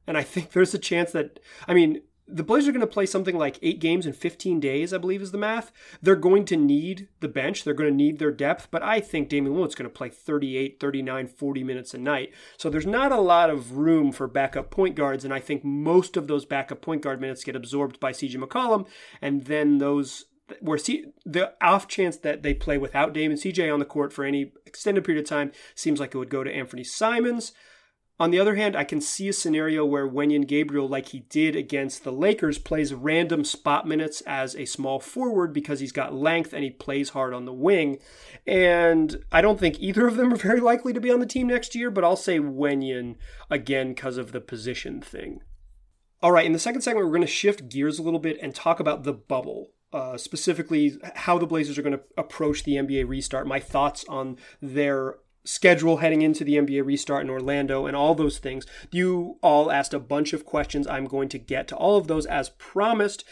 And 0.08 0.18
I 0.18 0.24
think 0.24 0.52
there's 0.52 0.74
a 0.74 0.80
chance 0.80 1.12
that, 1.12 1.40
I 1.68 1.74
mean, 1.74 2.02
the 2.28 2.44
Blazers 2.44 2.70
are 2.70 2.72
going 2.72 2.82
to 2.82 2.88
play 2.88 3.06
something 3.06 3.38
like 3.38 3.60
eight 3.62 3.80
games 3.80 4.06
in 4.06 4.14
15 4.14 4.60
days, 4.60 4.94
I 4.94 4.98
believe 4.98 5.22
is 5.22 5.32
the 5.32 5.38
math. 5.38 5.72
They're 6.02 6.16
going 6.16 6.46
to 6.46 6.56
need 6.56 7.10
the 7.20 7.28
bench. 7.28 7.64
They're 7.64 7.74
going 7.74 7.90
to 7.90 7.96
need 7.96 8.20
their 8.20 8.32
depth. 8.32 8.70
But 8.72 8.84
I 8.84 9.02
think 9.02 9.28
Damian 9.28 9.56
Lillard's 9.56 9.76
going 9.76 9.90
to 9.90 9.94
play 9.94 10.10
38, 10.10 10.80
39, 10.80 11.28
40 11.28 11.64
minutes 11.64 11.94
a 11.94 11.98
night. 11.98 12.34
So 12.58 12.70
there's 12.70 12.86
not 12.86 13.12
a 13.12 13.20
lot 13.20 13.50
of 13.50 13.78
room 13.78 14.12
for 14.12 14.28
backup 14.28 14.72
point 14.72 14.96
guards. 14.96 15.26
And 15.26 15.34
I 15.34 15.40
think 15.40 15.64
most 15.66 16.16
of 16.16 16.28
those 16.28 16.46
backup 16.46 16.82
point 16.82 17.02
guard 17.02 17.20
minutes 17.20 17.44
get 17.44 17.56
absorbed 17.56 18.00
by 18.00 18.12
CJ 18.12 18.36
McCollum. 18.36 18.88
And 19.22 19.46
then 19.46 19.80
those 19.80 20.26
where 20.60 20.78
C, 20.78 21.06
the 21.26 21.54
off 21.62 21.88
chance 21.88 22.18
that 22.18 22.44
they 22.44 22.54
play 22.54 22.78
without 22.78 23.14
Dame 23.14 23.32
and 23.32 23.40
CJ 23.40 23.72
on 23.72 23.80
the 23.80 23.86
court 23.86 24.12
for 24.12 24.26
any 24.26 24.52
extended 24.66 25.04
period 25.04 25.24
of 25.24 25.30
time 25.30 25.52
seems 25.76 26.00
like 26.00 26.14
it 26.14 26.18
would 26.18 26.30
go 26.30 26.44
to 26.44 26.54
Anthony 26.54 26.84
Simons. 26.84 27.54
On 28.22 28.30
the 28.30 28.40
other 28.40 28.54
hand, 28.54 28.76
I 28.76 28.84
can 28.84 29.02
see 29.02 29.30
a 29.30 29.34
scenario 29.34 29.84
where 29.84 30.08
Wenyen 30.08 30.46
Gabriel, 30.46 30.88
like 30.88 31.08
he 31.08 31.22
did 31.22 31.56
against 31.56 32.04
the 32.04 32.12
Lakers, 32.12 32.60
plays 32.60 32.94
random 32.94 33.44
spot 33.44 33.88
minutes 33.88 34.22
as 34.28 34.56
a 34.56 34.66
small 34.66 35.00
forward 35.00 35.54
because 35.54 35.80
he's 35.80 35.92
got 35.92 36.14
length 36.14 36.54
and 36.54 36.64
he 36.64 36.70
plays 36.70 37.10
hard 37.10 37.34
on 37.34 37.46
the 37.46 37.52
wing. 37.52 37.98
And 38.46 39.24
I 39.32 39.42
don't 39.42 39.60
think 39.60 39.80
either 39.80 40.06
of 40.06 40.18
them 40.18 40.32
are 40.32 40.38
very 40.38 40.60
likely 40.60 40.94
to 40.94 41.02
be 41.02 41.10
on 41.10 41.20
the 41.20 41.26
team 41.26 41.48
next 41.48 41.74
year, 41.74 41.90
but 41.90 42.04
I'll 42.04 42.16
say 42.16 42.38
Wenyen 42.38 43.16
again 43.50 43.96
because 43.96 44.18
of 44.18 44.34
the 44.34 44.40
position 44.40 45.02
thing. 45.02 45.42
All 46.22 46.32
right, 46.32 46.46
in 46.46 46.54
the 46.54 46.60
second 46.60 46.82
segment, 46.82 47.08
we're 47.08 47.14
going 47.14 47.22
to 47.22 47.28
shift 47.28 47.70
gears 47.70 47.98
a 47.98 48.04
little 48.04 48.20
bit 48.20 48.38
and 48.40 48.54
talk 48.54 48.80
about 48.80 49.04
the 49.04 49.14
bubble. 49.14 49.72
Uh, 49.92 50.16
specifically, 50.16 51.00
how 51.16 51.40
the 51.40 51.48
Blazers 51.48 51.80
are 51.80 51.82
going 51.82 51.98
to 51.98 52.04
approach 52.16 52.66
the 52.66 52.76
NBA 52.76 53.08
restart, 53.08 53.48
my 53.48 53.60
thoughts 53.60 54.06
on 54.08 54.38
their 54.62 55.16
schedule 55.44 55.98
heading 55.98 56.22
into 56.22 56.44
the 56.44 56.56
NBA 56.56 56.86
restart 56.86 57.24
in 57.24 57.30
Orlando 57.30 57.86
and 57.86 57.96
all 57.96 58.16
those 58.16 58.40
things. 58.40 58.66
You 58.92 59.38
all 59.42 59.72
asked 59.72 59.94
a 59.94 60.00
bunch 60.00 60.34
of 60.34 60.46
questions. 60.46 60.88
I'm 60.88 61.06
going 61.06 61.30
to 61.30 61.40
get 61.40 61.68
to 61.70 61.76
all 61.76 61.98
of 61.98 62.08
those 62.08 62.26
as 62.26 62.50
promised 62.50 63.24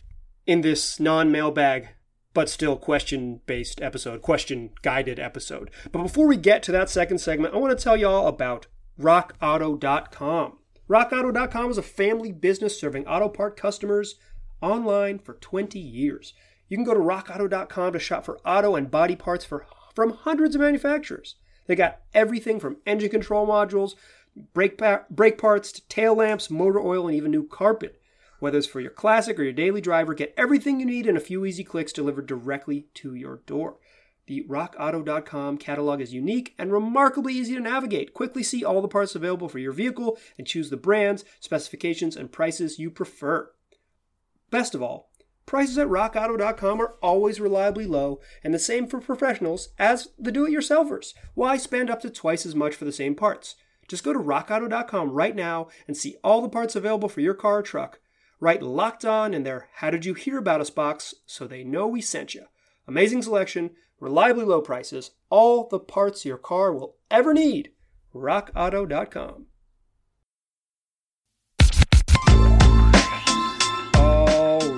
in 0.45 0.61
this 0.61 0.99
non 0.99 1.31
mailbag, 1.31 1.89
but 2.33 2.49
still 2.49 2.75
question 2.75 3.41
based 3.45 3.81
episode, 3.81 4.21
question 4.21 4.71
guided 4.81 5.19
episode. 5.19 5.69
But 5.91 6.03
before 6.03 6.27
we 6.27 6.37
get 6.37 6.63
to 6.63 6.71
that 6.71 6.89
second 6.89 7.19
segment, 7.19 7.53
I 7.53 7.57
want 7.57 7.77
to 7.77 7.83
tell 7.83 7.97
y'all 7.97 8.27
about 8.27 8.67
rockauto.com. 8.99 10.57
RockAuto.com 10.89 11.69
is 11.69 11.77
a 11.77 11.83
family 11.83 12.31
business 12.31 12.79
serving 12.79 13.05
auto 13.05 13.29
part 13.29 13.55
customers 13.55 14.15
online 14.61 15.19
for 15.19 15.35
20 15.35 15.77
years. 15.77 16.33
You 16.67 16.77
can 16.77 16.83
go 16.83 16.93
to 16.93 16.99
rockauto.com 16.99 17.93
to 17.93 17.99
shop 17.99 18.25
for 18.25 18.39
auto 18.39 18.75
and 18.75 18.89
body 18.89 19.15
parts 19.15 19.45
for, 19.45 19.65
from 19.93 20.11
hundreds 20.11 20.55
of 20.55 20.61
manufacturers. 20.61 21.35
They 21.69 21.75
got 21.75 21.99
everything 22.15 22.59
from 22.59 22.77
engine 22.87 23.11
control 23.11 23.45
modules, 23.45 23.93
brake, 24.55 24.79
pa- 24.79 25.03
brake 25.11 25.37
parts, 25.37 25.71
to 25.73 25.87
tail 25.87 26.15
lamps, 26.15 26.49
motor 26.49 26.79
oil, 26.79 27.07
and 27.07 27.15
even 27.15 27.29
new 27.29 27.47
carpet. 27.47 28.01
Whether 28.39 28.57
it's 28.57 28.65
for 28.65 28.79
your 28.79 28.89
classic 28.89 29.37
or 29.37 29.43
your 29.43 29.53
daily 29.53 29.79
driver, 29.79 30.15
get 30.15 30.33
everything 30.35 30.79
you 30.79 30.87
need 30.87 31.05
in 31.05 31.15
a 31.15 31.19
few 31.19 31.45
easy 31.45 31.63
clicks 31.63 31.93
delivered 31.93 32.25
directly 32.25 32.87
to 32.95 33.13
your 33.13 33.41
door. 33.45 33.77
The 34.25 34.45
rockauto.com 34.49 35.59
catalog 35.59 36.01
is 36.01 36.11
unique 36.11 36.55
and 36.57 36.73
remarkably 36.73 37.35
easy 37.35 37.53
to 37.53 37.59
navigate. 37.59 38.15
Quickly 38.15 38.41
see 38.41 38.65
all 38.65 38.81
the 38.81 38.87
parts 38.87 39.13
available 39.13 39.47
for 39.47 39.59
your 39.59 39.71
vehicle 39.71 40.17
and 40.39 40.47
choose 40.47 40.71
the 40.71 40.77
brands, 40.77 41.23
specifications, 41.39 42.17
and 42.17 42.31
prices 42.31 42.79
you 42.79 42.89
prefer. 42.89 43.51
Best 44.49 44.73
of 44.73 44.81
all, 44.81 45.08
Prices 45.49 45.79
at 45.79 45.87
rockauto.com 45.87 46.79
are 46.79 46.93
always 47.01 47.41
reliably 47.41 47.87
low, 47.87 48.19
and 48.43 48.53
the 48.53 48.59
same 48.59 48.85
for 48.85 49.01
professionals 49.01 49.69
as 49.79 50.09
the 50.15 50.31
do 50.31 50.45
it 50.45 50.51
yourselfers. 50.51 51.15
Why 51.33 51.57
spend 51.57 51.89
up 51.89 52.01
to 52.01 52.11
twice 52.11 52.45
as 52.45 52.53
much 52.53 52.75
for 52.75 52.85
the 52.85 52.91
same 52.91 53.15
parts? 53.15 53.55
Just 53.87 54.03
go 54.03 54.13
to 54.13 54.19
rockauto.com 54.19 55.09
right 55.09 55.35
now 55.35 55.69
and 55.87 55.97
see 55.97 56.17
all 56.23 56.43
the 56.43 56.49
parts 56.49 56.75
available 56.75 57.09
for 57.09 57.21
your 57.21 57.33
car 57.33 57.57
or 57.57 57.63
truck. 57.63 57.99
Write 58.39 58.61
locked 58.61 59.03
on 59.03 59.33
in 59.33 59.41
their 59.41 59.69
How 59.77 59.89
Did 59.89 60.05
You 60.05 60.13
Hear 60.13 60.37
About 60.37 60.61
Us 60.61 60.69
box 60.69 61.15
so 61.25 61.47
they 61.47 61.63
know 61.63 61.87
we 61.87 61.99
sent 61.99 62.35
you. 62.35 62.45
Amazing 62.87 63.23
selection, 63.23 63.71
reliably 63.99 64.45
low 64.45 64.61
prices, 64.61 65.09
all 65.31 65.67
the 65.67 65.79
parts 65.79 66.25
your 66.25 66.37
car 66.37 66.71
will 66.71 66.97
ever 67.09 67.33
need. 67.33 67.71
RockAuto.com. 68.13 69.47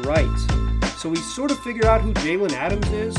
right. 0.02 0.84
So 0.98 1.10
we 1.10 1.18
sort 1.18 1.52
of 1.52 1.60
figure 1.60 1.88
out 1.88 2.02
who 2.02 2.14
Jalen 2.14 2.54
Adams 2.54 2.88
is, 2.90 3.16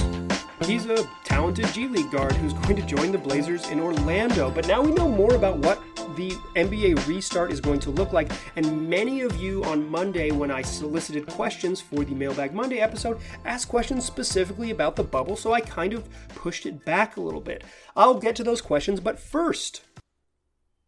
He's 0.67 0.87
a 0.87 1.05
talented 1.25 1.67
G 1.73 1.89
League 1.89 2.11
guard 2.12 2.33
who's 2.35 2.53
going 2.53 2.77
to 2.77 2.83
join 2.83 3.11
the 3.11 3.19
Blazers 3.19 3.69
in 3.69 3.81
Orlando. 3.81 4.51
But 4.51 4.69
now 4.69 4.81
we 4.81 4.93
know 4.93 5.09
more 5.09 5.35
about 5.35 5.59
what 5.59 5.83
the 6.17 6.31
NBA 6.55 7.07
restart 7.07 7.51
is 7.51 7.61
going 7.61 7.81
to 7.81 7.91
look 7.91 8.12
like. 8.12 8.31
And 8.55 8.89
many 8.89 9.23
of 9.23 9.37
you 9.37 9.65
on 9.65 9.89
Monday, 9.89 10.31
when 10.31 10.51
I 10.51 10.62
solicited 10.62 11.27
questions 11.27 11.81
for 11.81 12.05
the 12.05 12.15
Mailbag 12.15 12.55
Monday 12.55 12.79
episode, 12.79 13.21
asked 13.45 13.69
questions 13.69 14.05
specifically 14.05 14.71
about 14.71 14.95
the 14.95 15.05
bubble, 15.05 15.37
so 15.37 15.53
I 15.53 15.61
kind 15.61 15.95
of 15.95 16.09
pushed 16.29 16.65
it 16.67 16.85
back 16.85 17.17
a 17.17 17.21
little 17.21 17.41
bit. 17.41 17.65
I'll 17.97 18.19
get 18.19 18.37
to 18.37 18.45
those 18.45 18.61
questions, 18.61 19.01
but 19.01 19.19
first, 19.19 19.83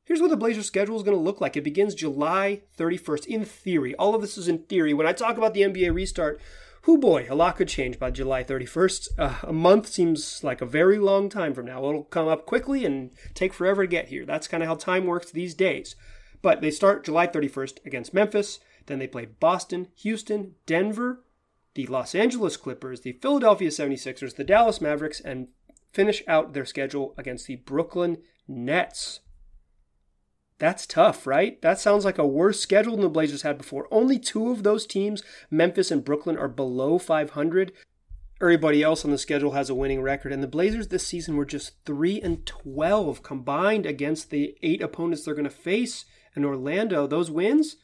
Here's 0.05 0.21
what 0.21 0.29
the 0.29 0.37
Blazers 0.37 0.67
schedule 0.67 0.97
is 0.97 1.03
going 1.03 1.17
to 1.17 1.23
look 1.23 1.41
like. 1.41 1.57
It 1.57 1.65
begins 1.65 1.95
July 1.95 2.63
31st, 2.79 3.27
in 3.27 3.45
theory. 3.45 3.95
All 3.95 4.15
of 4.15 4.21
this 4.21 4.37
is 4.37 4.49
in 4.49 4.59
theory. 4.59 4.93
When 4.93 5.07
I 5.07 5.13
talk 5.13 5.39
about 5.39 5.55
the 5.55 5.63
NBA 5.63 5.95
restart, 5.95 6.41
who 6.83 6.99
boy, 6.99 7.27
a 7.31 7.35
lot 7.35 7.57
could 7.57 7.69
change 7.69 7.99
by 7.99 8.11
July 8.11 8.45
31st. 8.45 9.09
Uh, 9.19 9.35
a 9.45 9.53
month 9.55 9.87
seems 9.89 10.45
like 10.45 10.61
a 10.61 10.67
very 10.67 10.99
long 10.99 11.31
time 11.31 11.55
from 11.55 11.65
now. 11.65 11.89
It'll 11.89 12.05
come 12.05 12.29
up 12.29 12.45
quickly 12.45 12.85
and 12.85 13.13
take 13.33 13.55
forever 13.55 13.85
to 13.85 13.91
get 13.91 14.09
here. 14.09 14.27
That's 14.27 14.47
kind 14.47 14.63
of 14.63 14.69
how 14.69 14.75
time 14.75 15.07
works 15.07 15.31
these 15.31 15.55
days. 15.55 15.97
But 16.43 16.61
they 16.61 16.71
start 16.71 17.07
July 17.07 17.27
31st 17.27 17.87
against 17.87 18.13
Memphis. 18.13 18.61
Then 18.85 18.99
they 18.99 19.07
play 19.07 19.25
Boston, 19.25 19.89
Houston, 20.03 20.57
Denver, 20.67 21.25
the 21.73 21.87
Los 21.87 22.15
Angeles 22.15 22.59
Clippers, 22.59 23.01
the 23.01 23.13
Philadelphia 23.13 23.71
76ers, 23.71 24.37
the 24.37 24.45
Dallas 24.45 24.83
Mavericks, 24.83 25.21
and 25.21 25.49
finish 25.95 26.23
out 26.29 26.53
their 26.53 26.67
schedule 26.67 27.15
against 27.17 27.47
the 27.47 27.57
Brooklyn 27.57 28.19
Nets. 28.47 29.21
That's 30.59 30.87
tough, 30.87 31.27
right? 31.27 31.61
That 31.63 31.81
sounds 31.81 32.05
like 32.05 32.19
a 32.19 32.27
worse 32.27 32.61
schedule 32.61 32.93
than 32.93 33.01
the 33.01 33.09
Blazers 33.09 33.43
had 33.43 33.59
before. 33.59 33.89
Only 33.91 34.19
two 34.19 34.51
of 34.51 34.63
those 34.63 34.87
teams, 34.87 35.23
Memphis 35.51 35.91
and 35.91 36.05
Brooklyn, 36.05 36.39
are 36.39 36.49
below 36.49 36.99
500. 36.99 37.73
Everybody 38.41 38.83
else 38.83 39.05
on 39.05 39.11
the 39.11 39.19
schedule 39.19 39.53
has 39.53 39.69
a 39.69 39.75
winning 39.75 40.03
record, 40.03 40.33
and 40.33 40.43
the 40.43 40.49
Blazers 40.49 40.89
this 40.89 41.07
season 41.07 41.37
were 41.37 41.45
just 41.45 41.85
3 41.87 42.21
and 42.21 42.47
12 42.47 43.23
combined 43.23 43.87
against 43.87 44.31
the 44.31 44.57
eight 44.63 44.83
opponents 44.83 45.25
they're 45.25 45.35
going 45.35 45.45
to 45.45 45.51
face 45.51 46.05
in 46.37 46.45
Orlando. 46.45 47.07
Those 47.07 47.31
wins, 47.31 47.77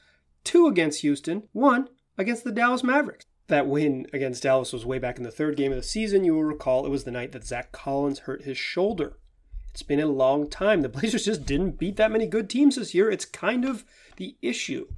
two 0.45 0.67
against 0.67 1.01
Houston, 1.01 1.45
one 1.53 1.89
against 2.19 2.45
the 2.45 2.53
Dallas 2.53 2.85
Mavericks. 2.85 3.27
That 3.49 3.67
win 3.67 4.07
against 4.13 4.45
Dallas 4.45 4.73
was 4.73 4.87
way 4.87 4.99
back 4.99 5.19
in 5.19 5.25
the 5.25 5.31
third 5.33 5.57
game 5.57 5.73
of 5.73 5.77
the 5.77 5.83
season. 5.83 6.25
You 6.25 6.35
will 6.35 6.45
recall 6.45 6.87
it 6.87 6.91
was 6.91 7.03
the 7.03 7.11
night 7.11 7.33
that 7.33 7.45
Zach 7.45 7.73
Collins 7.73 8.21
hurt 8.21 8.45
his 8.45 8.57
shoulder. 8.57 9.19
It's 9.81 9.87
been 9.87 9.99
a 9.99 10.07
long 10.07 10.47
time. 10.47 10.83
The 10.83 10.91
Blazers 10.91 11.25
just 11.25 11.47
didn't 11.47 11.79
beat 11.79 11.97
that 11.97 12.13
many 12.13 12.27
good 12.27 12.51
teams 12.51 12.77
this 12.77 12.95
year. 12.95 13.11
It's 13.11 13.25
kind 13.25 13.65
of 13.65 13.83
the 14.17 14.37
issue. 14.43 14.89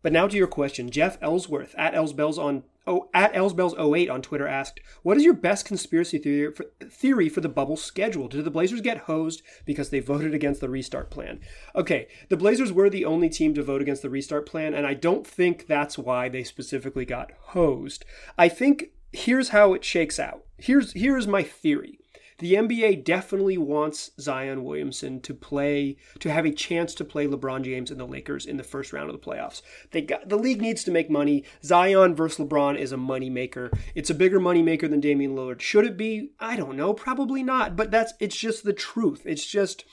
But 0.00 0.14
now 0.14 0.26
to 0.26 0.36
your 0.38 0.46
question. 0.46 0.88
Jeff 0.88 1.18
Ellsworth 1.20 1.74
at 1.76 1.92
Ellsbells 1.92 2.38
on 2.38 2.62
oh 2.86 3.10
at 3.12 3.34
Ellsbells08 3.34 4.10
on 4.10 4.22
Twitter 4.22 4.48
asked, 4.48 4.80
"What 5.02 5.18
is 5.18 5.22
your 5.22 5.34
best 5.34 5.66
conspiracy 5.66 6.16
theory 6.16 6.50
for, 6.50 6.64
theory 6.88 7.28
for 7.28 7.42
the 7.42 7.50
bubble 7.50 7.76
schedule? 7.76 8.26
Did 8.26 8.46
the 8.46 8.50
Blazers 8.50 8.80
get 8.80 9.00
hosed 9.00 9.42
because 9.66 9.90
they 9.90 10.00
voted 10.00 10.32
against 10.32 10.62
the 10.62 10.70
restart 10.70 11.10
plan?" 11.10 11.38
Okay, 11.76 12.08
the 12.30 12.38
Blazers 12.38 12.72
were 12.72 12.88
the 12.88 13.04
only 13.04 13.28
team 13.28 13.52
to 13.52 13.62
vote 13.62 13.82
against 13.82 14.00
the 14.00 14.08
restart 14.08 14.46
plan, 14.46 14.72
and 14.72 14.86
I 14.86 14.94
don't 14.94 15.26
think 15.26 15.66
that's 15.66 15.98
why 15.98 16.30
they 16.30 16.42
specifically 16.42 17.04
got 17.04 17.32
hosed. 17.48 18.06
I 18.38 18.48
think 18.48 18.92
here's 19.12 19.50
how 19.50 19.74
it 19.74 19.84
shakes 19.84 20.18
out. 20.18 20.46
Here's 20.56 20.94
here's 20.94 21.26
my 21.26 21.42
theory 21.42 21.98
the 22.38 22.54
NBA 22.54 23.04
definitely 23.04 23.58
wants 23.58 24.10
Zion 24.18 24.64
Williamson 24.64 25.20
to 25.20 25.34
play, 25.34 25.96
to 26.18 26.30
have 26.30 26.44
a 26.44 26.52
chance 26.52 26.94
to 26.94 27.04
play 27.04 27.26
LeBron 27.26 27.62
James 27.62 27.90
and 27.90 28.00
the 28.00 28.06
Lakers 28.06 28.46
in 28.46 28.56
the 28.56 28.64
first 28.64 28.92
round 28.92 29.10
of 29.10 29.20
the 29.20 29.24
playoffs. 29.24 29.62
They 29.90 30.02
got 30.02 30.28
the 30.28 30.38
league 30.38 30.60
needs 30.62 30.84
to 30.84 30.90
make 30.90 31.10
money. 31.10 31.44
Zion 31.62 32.14
versus 32.14 32.46
LeBron 32.46 32.78
is 32.78 32.92
a 32.92 32.96
money 32.96 33.30
maker. 33.30 33.70
It's 33.94 34.10
a 34.10 34.14
bigger 34.14 34.40
money 34.40 34.62
maker 34.62 34.88
than 34.88 35.00
Damian 35.00 35.34
Lillard. 35.34 35.60
Should 35.60 35.86
it 35.86 35.96
be? 35.96 36.30
I 36.40 36.56
don't 36.56 36.76
know. 36.76 36.94
Probably 36.94 37.42
not. 37.42 37.76
But 37.76 37.90
that's 37.90 38.14
it's 38.20 38.36
just 38.36 38.64
the 38.64 38.72
truth. 38.72 39.22
It's 39.24 39.46
just 39.46 39.84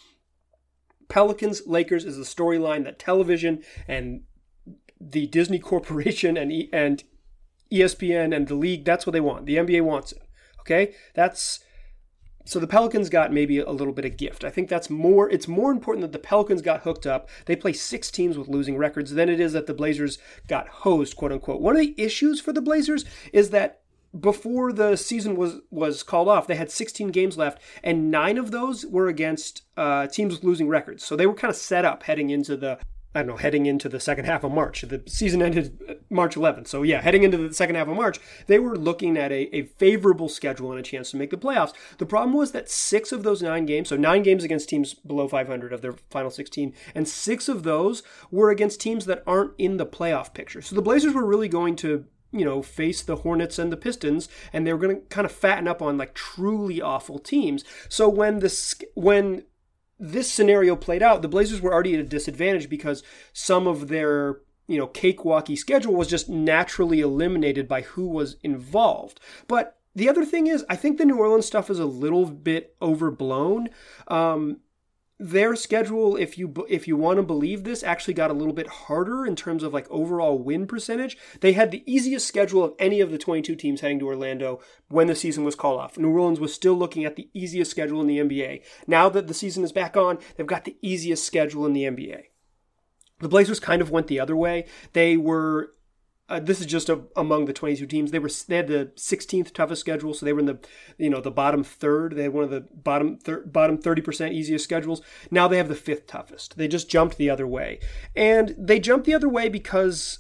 Pelicans 1.07 1.63
Lakers 1.65 2.05
is 2.05 2.17
the 2.17 2.23
storyline 2.23 2.83
that 2.85 2.99
television 2.99 3.63
and 3.87 4.21
the 4.99 5.27
Disney 5.27 5.59
Corporation 5.59 6.37
and 6.37 6.51
and 6.71 7.03
ESPN 7.71 8.35
and 8.35 8.47
the 8.47 8.55
league 8.55 8.85
that's 8.85 9.05
what 9.05 9.13
they 9.13 9.19
want. 9.19 9.45
The 9.45 9.57
NBA 9.57 9.83
wants 9.83 10.11
it. 10.11 10.23
Okay? 10.61 10.93
That's 11.13 11.59
so 12.49 12.57
the 12.57 12.65
Pelicans 12.65 13.09
got 13.09 13.31
maybe 13.31 13.59
a 13.59 13.69
little 13.69 13.93
bit 13.93 14.05
of 14.05 14.17
gift. 14.17 14.43
I 14.43 14.49
think 14.49 14.69
that's 14.69 14.89
more 14.89 15.29
it's 15.29 15.47
more 15.47 15.69
important 15.71 16.01
that 16.01 16.13
the 16.13 16.27
Pelicans 16.27 16.63
got 16.63 16.81
hooked 16.81 17.05
up. 17.05 17.29
They 17.45 17.55
play 17.55 17.73
six 17.73 18.09
teams 18.09 18.39
with 18.39 18.47
losing 18.47 18.75
records 18.75 19.11
than 19.11 19.29
it 19.29 19.39
is 19.39 19.53
that 19.53 19.67
the 19.67 19.73
Blazers 19.75 20.17
got 20.47 20.67
hosed, 20.67 21.15
quote 21.15 21.31
unquote. 21.31 21.61
One 21.61 21.75
of 21.75 21.79
the 21.79 21.93
issues 21.95 22.41
for 22.41 22.51
the 22.51 22.59
Blazers 22.59 23.05
is 23.31 23.51
that 23.51 23.81
before 24.19 24.73
the 24.73 24.95
season 24.95 25.35
was 25.35 25.57
was 25.69 26.01
called 26.01 26.27
off, 26.27 26.47
they 26.47 26.55
had 26.55 26.71
16 26.71 27.09
games 27.09 27.37
left, 27.37 27.61
and 27.83 28.09
nine 28.09 28.39
of 28.39 28.49
those 28.49 28.83
were 28.83 29.07
against 29.07 29.61
uh, 29.77 30.07
teams 30.07 30.33
with 30.33 30.43
losing 30.43 30.67
records. 30.67 31.05
So 31.05 31.15
they 31.15 31.27
were 31.27 31.35
kind 31.35 31.51
of 31.51 31.55
set 31.55 31.85
up 31.85 32.01
heading 32.01 32.31
into 32.31 32.57
the 32.57 32.79
I 33.15 33.19
don't 33.19 33.27
know, 33.27 33.37
heading 33.37 33.65
into 33.65 33.89
the 33.89 33.99
second 33.99 34.25
half 34.25 34.43
of 34.43 34.51
March. 34.51 34.83
The 34.83 35.01
season 35.07 35.41
ended 35.41 36.03
March 36.11 36.35
11th. 36.35 36.67
So, 36.67 36.83
yeah, 36.83 37.01
heading 37.01 37.23
into 37.23 37.37
the 37.37 37.53
second 37.53 37.75
half 37.75 37.87
of 37.87 37.95
March, 37.95 38.19
they 38.45 38.59
were 38.59 38.77
looking 38.77 39.17
at 39.17 39.31
a, 39.31 39.55
a 39.55 39.63
favorable 39.63 40.29
schedule 40.29 40.69
and 40.69 40.79
a 40.79 40.83
chance 40.83 41.09
to 41.11 41.17
make 41.17 41.31
the 41.31 41.37
playoffs. 41.37 41.73
The 41.97 42.05
problem 42.05 42.37
was 42.37 42.51
that 42.51 42.69
six 42.69 43.11
of 43.11 43.23
those 43.23 43.41
nine 43.41 43.65
games, 43.65 43.89
so 43.89 43.97
nine 43.97 44.21
games 44.21 44.43
against 44.43 44.69
teams 44.69 44.93
below 44.93 45.27
500 45.27 45.73
of 45.73 45.81
their 45.81 45.93
final 46.11 46.29
16, 46.29 46.73
and 46.93 47.07
six 47.07 47.49
of 47.49 47.63
those 47.63 48.03
were 48.29 48.51
against 48.51 48.79
teams 48.79 49.05
that 49.05 49.23
aren't 49.25 49.53
in 49.57 49.77
the 49.77 49.87
playoff 49.87 50.35
picture. 50.35 50.61
So 50.61 50.75
the 50.75 50.81
Blazers 50.83 51.13
were 51.13 51.25
really 51.25 51.49
going 51.49 51.75
to 51.77 52.05
you 52.31 52.45
know, 52.45 52.61
face 52.61 53.01
the 53.01 53.17
Hornets 53.17 53.57
and 53.57 53.71
the 53.71 53.77
Pistons, 53.77 54.29
and 54.53 54.65
they 54.65 54.71
were 54.71 54.79
going 54.79 54.95
to 54.95 55.01
kind 55.07 55.25
of 55.25 55.31
fatten 55.31 55.67
up 55.67 55.81
on 55.81 55.97
like 55.97 56.13
truly 56.13 56.79
awful 56.81 57.17
teams. 57.17 57.63
So 57.89 58.07
when 58.07 58.39
this 58.39 58.75
when 58.93 59.45
this 59.99 60.31
scenario 60.31 60.75
played 60.75 61.03
out, 61.03 61.21
the 61.21 61.27
Blazers 61.27 61.61
were 61.61 61.73
already 61.73 61.93
at 61.93 61.99
a 61.99 62.03
disadvantage 62.03 62.69
because 62.69 63.03
some 63.33 63.67
of 63.67 63.89
their 63.89 64.39
you 64.67 64.77
know 64.77 64.87
cakewalky 64.87 65.57
schedule 65.57 65.93
was 65.93 66.07
just 66.07 66.29
naturally 66.29 67.01
eliminated 67.01 67.67
by 67.67 67.81
who 67.81 68.07
was 68.07 68.37
involved. 68.43 69.19
But 69.47 69.77
the 69.95 70.07
other 70.07 70.23
thing 70.23 70.47
is, 70.47 70.63
I 70.69 70.75
think 70.75 70.97
the 70.97 71.05
New 71.05 71.17
Orleans 71.17 71.45
stuff 71.45 71.69
is 71.69 71.79
a 71.79 71.85
little 71.85 72.25
bit 72.25 72.75
overblown. 72.81 73.69
Um, 74.07 74.59
their 75.19 75.53
schedule 75.55 76.15
if 76.15 76.37
you 76.37 76.65
if 76.69 76.87
you 76.87 76.95
want 76.95 77.17
to 77.17 77.23
believe 77.23 77.63
this 77.63 77.83
actually 77.83 78.13
got 78.13 78.31
a 78.31 78.33
little 78.33 78.53
bit 78.53 78.67
harder 78.67 79.25
in 79.25 79.35
terms 79.35 79.63
of 79.63 79.73
like 79.73 79.89
overall 79.89 80.39
win 80.39 80.65
percentage. 80.65 81.17
They 81.41 81.51
had 81.53 81.71
the 81.71 81.83
easiest 81.85 82.25
schedule 82.27 82.63
of 82.63 82.73
any 82.79 83.01
of 83.01 83.11
the 83.11 83.17
22 83.17 83.55
teams 83.55 83.81
heading 83.81 83.99
to 83.99 84.07
orlando 84.07 84.61
when 84.87 85.07
the 85.07 85.15
season 85.15 85.43
was 85.43 85.55
called 85.55 85.79
off. 85.79 85.97
New 85.97 86.09
orleans 86.09 86.39
was 86.39 86.53
still 86.53 86.75
looking 86.75 87.03
at 87.03 87.17
the 87.17 87.29
easiest 87.33 87.69
schedule 87.69 87.99
in 88.01 88.07
the 88.07 88.19
nba 88.19 88.61
now 88.87 89.09
that 89.09 89.27
the 89.27 89.33
season 89.33 89.63
is 89.63 89.71
back 89.71 89.97
on 89.97 90.17
they've 90.37 90.47
got 90.47 90.65
the 90.65 90.77
easiest 90.81 91.25
schedule 91.25 91.65
in 91.65 91.73
the 91.73 91.83
nba 91.83 92.23
the 93.19 93.29
blazers 93.29 93.59
kind 93.59 93.81
of 93.81 93.91
went 93.91 94.07
the 94.07 94.19
other 94.19 94.35
way. 94.35 94.65
They 94.93 95.17
were 95.17 95.73
uh, 96.29 96.39
this 96.39 96.59
is 96.61 96.67
just 96.67 96.89
a, 96.89 97.01
among 97.15 97.45
the 97.45 97.53
22 97.53 97.87
teams. 97.87 98.11
They 98.11 98.19
were 98.19 98.29
they 98.47 98.57
had 98.57 98.67
the 98.67 98.91
16th 98.95 99.51
toughest 99.51 99.81
schedule, 99.81 100.13
so 100.13 100.25
they 100.25 100.33
were 100.33 100.39
in 100.39 100.45
the 100.45 100.59
you 100.97 101.09
know 101.09 101.21
the 101.21 101.31
bottom 101.31 101.63
third. 101.63 102.15
They 102.15 102.23
had 102.23 102.33
one 102.33 102.43
of 102.43 102.51
the 102.51 102.61
bottom 102.61 103.17
thir- 103.17 103.45
bottom 103.45 103.77
30 103.77 104.01
percent 104.01 104.33
easiest 104.33 104.63
schedules. 104.63 105.01
Now 105.31 105.47
they 105.47 105.57
have 105.57 105.67
the 105.67 105.75
fifth 105.75 106.05
toughest. 106.05 106.57
They 106.57 106.67
just 106.67 106.89
jumped 106.89 107.17
the 107.17 107.29
other 107.29 107.47
way, 107.47 107.79
and 108.15 108.55
they 108.57 108.79
jumped 108.79 109.07
the 109.07 109.15
other 109.15 109.27
way 109.27 109.49
because 109.49 110.19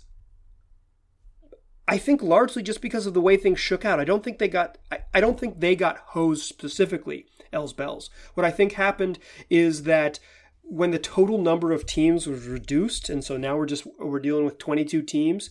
I 1.87 1.97
think 1.97 2.23
largely 2.23 2.63
just 2.63 2.81
because 2.81 3.05
of 3.05 3.13
the 3.13 3.21
way 3.21 3.37
things 3.37 3.59
shook 3.59 3.85
out. 3.85 3.99
I 3.99 4.05
don't 4.05 4.23
think 4.23 4.39
they 4.39 4.47
got 4.47 4.79
I, 4.91 4.99
I 5.13 5.21
don't 5.21 5.39
think 5.39 5.59
they 5.59 5.75
got 5.75 5.97
hosed 6.07 6.43
specifically. 6.43 7.27
Els 7.53 7.73
Bells. 7.73 8.09
What 8.33 8.45
I 8.45 8.51
think 8.51 8.73
happened 8.73 9.19
is 9.49 9.83
that 9.83 10.19
when 10.63 10.91
the 10.91 10.99
total 10.99 11.39
number 11.39 11.71
of 11.71 11.85
teams 11.85 12.27
was 12.27 12.45
reduced, 12.45 13.09
and 13.09 13.23
so 13.23 13.37
now 13.37 13.57
we're 13.57 13.65
just 13.65 13.87
we're 13.99 14.19
dealing 14.19 14.45
with 14.45 14.57
22 14.57 15.01
teams 15.03 15.49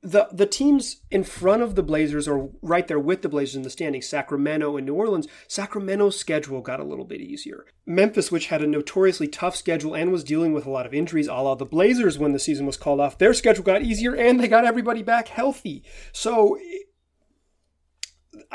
the 0.00 0.28
the 0.32 0.46
teams 0.46 0.98
in 1.10 1.24
front 1.24 1.62
of 1.62 1.74
the 1.74 1.82
Blazers 1.82 2.28
are 2.28 2.48
right 2.62 2.86
there 2.86 3.00
with 3.00 3.22
the 3.22 3.28
Blazers 3.28 3.56
in 3.56 3.62
the 3.62 3.70
standings, 3.70 4.08
Sacramento 4.08 4.76
and 4.76 4.86
New 4.86 4.94
Orleans. 4.94 5.26
Sacramento's 5.48 6.18
schedule 6.18 6.60
got 6.60 6.78
a 6.78 6.84
little 6.84 7.04
bit 7.04 7.20
easier. 7.20 7.66
Memphis, 7.84 8.30
which 8.30 8.46
had 8.46 8.62
a 8.62 8.66
notoriously 8.66 9.26
tough 9.26 9.56
schedule 9.56 9.94
and 9.94 10.12
was 10.12 10.22
dealing 10.22 10.52
with 10.52 10.66
a 10.66 10.70
lot 10.70 10.86
of 10.86 10.94
injuries, 10.94 11.26
a 11.26 11.34
la 11.34 11.56
the 11.56 11.64
Blazers 11.64 12.18
when 12.18 12.32
the 12.32 12.38
season 12.38 12.64
was 12.64 12.76
called 12.76 13.00
off, 13.00 13.18
their 13.18 13.34
schedule 13.34 13.64
got 13.64 13.82
easier 13.82 14.14
and 14.14 14.38
they 14.38 14.48
got 14.48 14.64
everybody 14.64 15.02
back 15.02 15.28
healthy. 15.28 15.82
So 16.12 16.58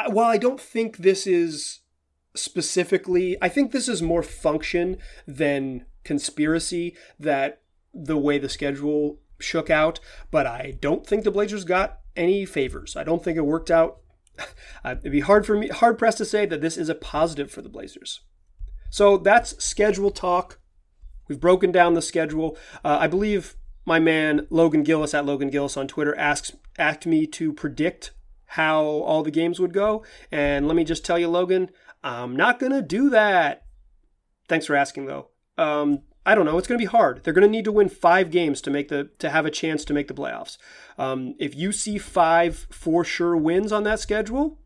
while 0.07 0.27
I 0.27 0.37
don't 0.37 0.61
think 0.61 0.97
this 0.97 1.27
is 1.27 1.81
specifically, 2.35 3.37
I 3.41 3.49
think 3.49 3.71
this 3.71 3.89
is 3.89 4.01
more 4.01 4.23
function 4.23 4.97
than 5.27 5.85
conspiracy 6.03 6.95
that 7.19 7.61
the 7.93 8.17
way 8.17 8.37
the 8.37 8.49
schedule 8.49 9.19
shook 9.43 9.69
out, 9.69 9.99
but 10.31 10.45
I 10.47 10.73
don't 10.79 11.05
think 11.05 11.23
the 11.23 11.31
Blazers 11.31 11.63
got 11.63 11.99
any 12.15 12.45
favors. 12.45 12.95
I 12.95 13.03
don't 13.03 13.23
think 13.23 13.37
it 13.37 13.45
worked 13.45 13.71
out. 13.71 13.97
It'd 14.85 15.11
be 15.11 15.19
hard 15.19 15.45
for 15.45 15.57
me, 15.57 15.67
hard 15.67 15.97
pressed 15.97 16.17
to 16.19 16.25
say 16.25 16.45
that 16.45 16.61
this 16.61 16.77
is 16.77 16.89
a 16.89 16.95
positive 16.95 17.51
for 17.51 17.61
the 17.61 17.69
Blazers. 17.69 18.21
So 18.89 19.17
that's 19.17 19.63
schedule 19.63 20.11
talk. 20.11 20.59
We've 21.27 21.39
broken 21.39 21.71
down 21.71 21.93
the 21.93 22.01
schedule. 22.01 22.57
Uh, 22.83 22.97
I 22.99 23.07
believe 23.07 23.55
my 23.85 23.99
man 23.99 24.47
Logan 24.49 24.83
Gillis 24.83 25.13
at 25.13 25.25
Logan 25.25 25.49
Gillis 25.49 25.77
on 25.77 25.87
Twitter 25.87 26.17
asks 26.17 26.53
asked 26.77 27.05
me 27.05 27.25
to 27.27 27.53
predict 27.53 28.11
how 28.45 28.83
all 28.83 29.23
the 29.23 29.31
games 29.31 29.59
would 29.59 29.73
go. 29.73 30.03
And 30.31 30.67
let 30.67 30.75
me 30.75 30.83
just 30.83 31.05
tell 31.05 31.17
you, 31.17 31.27
Logan, 31.27 31.69
I'm 32.03 32.35
not 32.35 32.59
to 32.71 32.81
do 32.81 33.09
that. 33.09 33.65
Thanks 34.47 34.65
for 34.65 34.75
asking, 34.75 35.05
though. 35.05 35.29
Um, 35.57 36.01
I 36.25 36.35
don't 36.35 36.45
know. 36.45 36.57
It's 36.57 36.67
going 36.67 36.79
to 36.79 36.85
be 36.85 36.89
hard. 36.89 37.23
They're 37.23 37.33
going 37.33 37.47
to 37.47 37.51
need 37.51 37.65
to 37.65 37.71
win 37.71 37.89
five 37.89 38.31
games 38.31 38.61
to 38.61 38.71
make 38.71 38.87
the 38.87 39.09
to 39.19 39.29
have 39.29 39.45
a 39.45 39.51
chance 39.51 39.83
to 39.85 39.93
make 39.93 40.07
the 40.07 40.13
playoffs. 40.13 40.57
Um, 40.97 41.35
if 41.39 41.55
you 41.55 41.71
see 41.71 41.97
five 41.97 42.67
for 42.71 43.03
sure 43.03 43.35
wins 43.35 43.71
on 43.71 43.83
that 43.83 43.99
schedule, 43.99 44.59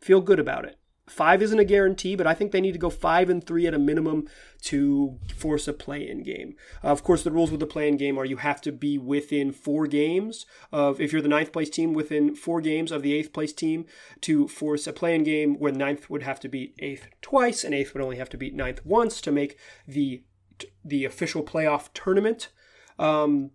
feel 0.00 0.20
good 0.20 0.38
about 0.38 0.64
it. 0.64 0.78
Five 1.06 1.42
isn't 1.42 1.58
a 1.58 1.66
guarantee, 1.66 2.16
but 2.16 2.26
I 2.26 2.32
think 2.32 2.50
they 2.50 2.62
need 2.62 2.72
to 2.72 2.78
go 2.78 2.88
five 2.88 3.28
and 3.28 3.46
three 3.46 3.66
at 3.66 3.74
a 3.74 3.78
minimum 3.78 4.26
to 4.62 5.18
force 5.36 5.68
a 5.68 5.74
play-in 5.74 6.22
game. 6.22 6.56
Uh, 6.82 6.88
of 6.88 7.04
course, 7.04 7.22
the 7.22 7.30
rules 7.30 7.50
with 7.50 7.60
the 7.60 7.66
play-in 7.66 7.98
game 7.98 8.16
are 8.16 8.24
you 8.24 8.38
have 8.38 8.62
to 8.62 8.72
be 8.72 8.96
within 8.96 9.52
four 9.52 9.86
games 9.86 10.46
of 10.72 11.02
if 11.02 11.12
you're 11.12 11.20
the 11.20 11.28
ninth 11.28 11.52
place 11.52 11.68
team 11.68 11.92
within 11.92 12.34
four 12.34 12.62
games 12.62 12.90
of 12.90 13.02
the 13.02 13.12
eighth 13.12 13.34
place 13.34 13.52
team 13.52 13.84
to 14.22 14.48
force 14.48 14.86
a 14.86 14.94
play-in 14.94 15.24
game, 15.24 15.58
where 15.58 15.72
ninth 15.72 16.08
would 16.08 16.22
have 16.22 16.40
to 16.40 16.48
beat 16.48 16.74
eighth 16.78 17.08
twice, 17.20 17.64
and 17.64 17.74
eighth 17.74 17.92
would 17.92 18.02
only 18.02 18.16
have 18.16 18.30
to 18.30 18.38
beat 18.38 18.54
ninth 18.54 18.80
once 18.86 19.20
to 19.20 19.30
make 19.30 19.58
the 19.86 20.22
the 20.84 21.04
official 21.04 21.42
playoff 21.42 21.88
tournament. 21.94 22.48
Um, 22.98 23.50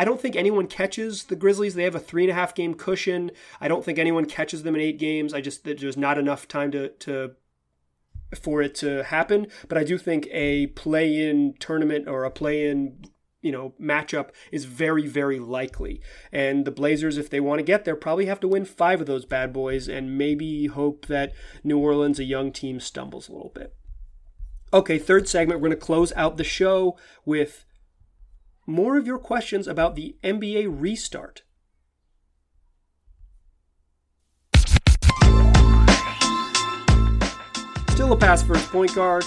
I 0.00 0.04
don't 0.04 0.20
think 0.20 0.34
anyone 0.34 0.66
catches 0.66 1.24
the 1.24 1.36
Grizzlies. 1.36 1.74
They 1.74 1.84
have 1.84 1.94
a 1.94 2.00
three 2.00 2.24
and 2.24 2.30
a 2.30 2.34
half 2.34 2.54
game 2.54 2.74
cushion. 2.74 3.30
I 3.60 3.68
don't 3.68 3.84
think 3.84 3.98
anyone 3.98 4.24
catches 4.24 4.62
them 4.62 4.74
in 4.74 4.80
eight 4.80 4.98
games. 4.98 5.34
I 5.34 5.42
just 5.42 5.64
there's 5.64 5.96
not 5.96 6.16
enough 6.16 6.48
time 6.48 6.70
to 6.70 6.88
to 6.88 7.32
for 8.40 8.62
it 8.62 8.74
to 8.76 9.02
happen. 9.04 9.48
But 9.68 9.76
I 9.76 9.84
do 9.84 9.98
think 9.98 10.26
a 10.30 10.68
play-in 10.68 11.54
tournament 11.58 12.08
or 12.08 12.24
a 12.24 12.30
play-in 12.30 13.04
you 13.42 13.52
know 13.52 13.74
matchup 13.80 14.30
is 14.50 14.64
very 14.64 15.06
very 15.06 15.38
likely. 15.38 16.00
And 16.32 16.64
the 16.64 16.70
Blazers, 16.70 17.18
if 17.18 17.28
they 17.28 17.40
want 17.40 17.58
to 17.58 17.64
get 17.64 17.84
there, 17.84 17.96
probably 17.96 18.24
have 18.24 18.40
to 18.40 18.48
win 18.48 18.64
five 18.64 19.02
of 19.02 19.06
those 19.06 19.26
bad 19.26 19.52
boys 19.52 19.86
and 19.86 20.16
maybe 20.16 20.66
hope 20.66 21.06
that 21.06 21.32
New 21.62 21.78
Orleans, 21.78 22.18
a 22.18 22.24
young 22.24 22.52
team, 22.52 22.80
stumbles 22.80 23.28
a 23.28 23.32
little 23.32 23.52
bit. 23.54 23.74
Okay, 24.72 24.98
third 24.98 25.28
segment. 25.28 25.60
We're 25.60 25.68
going 25.68 25.78
to 25.80 25.84
close 25.84 26.12
out 26.14 26.36
the 26.36 26.44
show 26.44 26.96
with 27.24 27.64
more 28.66 28.96
of 28.96 29.06
your 29.06 29.18
questions 29.18 29.66
about 29.66 29.96
the 29.96 30.16
NBA 30.22 30.68
restart. 30.80 31.42
Still 37.90 38.12
a 38.12 38.16
pass 38.16 38.44
first 38.44 38.68
point 38.70 38.94
guard, 38.94 39.24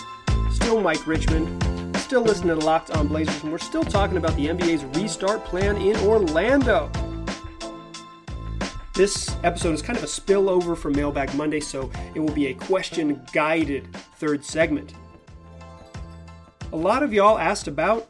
still 0.52 0.82
Mike 0.82 1.06
Richman, 1.06 1.94
still 1.96 2.22
listening 2.22 2.58
to 2.58 2.66
Locked 2.66 2.92
on 2.92 3.10
Blazers, 3.10 3.44
and 3.44 3.52
we're 3.52 3.58
still 3.58 3.84
talking 3.84 4.18
about 4.18 4.36
the 4.36 4.48
NBA's 4.48 4.86
restart 4.98 5.44
plan 5.44 5.76
in 5.76 5.98
Orlando. 6.08 6.90
This 8.96 9.36
episode 9.44 9.74
is 9.74 9.82
kind 9.82 9.98
of 9.98 10.04
a 10.04 10.08
spillover 10.08 10.78
from 10.78 10.94
Mailbag 10.94 11.36
Monday, 11.36 11.60
so 11.60 11.92
it 12.16 12.20
will 12.20 12.34
be 12.34 12.48
a 12.48 12.54
question 12.54 13.22
guided 13.34 13.94
third 14.16 14.46
segment. 14.46 14.94
A 16.74 16.84
lot 16.84 17.04
of 17.04 17.14
y'all 17.14 17.38
asked 17.38 17.68
about 17.68 18.10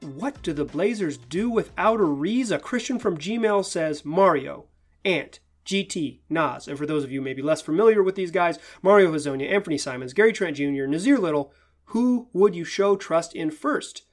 what 0.00 0.40
do 0.44 0.52
the 0.52 0.64
Blazers 0.64 1.16
do 1.16 1.50
without 1.50 1.98
Ariza? 1.98 2.62
Christian 2.62 3.00
from 3.00 3.18
Gmail 3.18 3.64
says 3.64 4.04
Mario, 4.04 4.66
Ant, 5.04 5.40
GT, 5.66 6.20
Nas, 6.28 6.68
and 6.68 6.78
for 6.78 6.86
those 6.86 7.02
of 7.02 7.10
you 7.10 7.20
maybe 7.20 7.42
less 7.42 7.60
familiar 7.60 8.04
with 8.04 8.14
these 8.14 8.30
guys, 8.30 8.60
Mario 8.82 9.12
Hezonja, 9.12 9.50
Anthony 9.50 9.76
Simons, 9.76 10.12
Gary 10.12 10.32
Trent 10.32 10.58
Jr., 10.58 10.86
Nassir 10.86 11.18
Little, 11.18 11.52
who 11.86 12.28
would 12.32 12.54
you 12.54 12.64
show 12.64 12.94
trust 12.94 13.34
in 13.34 13.50
first? 13.50 14.04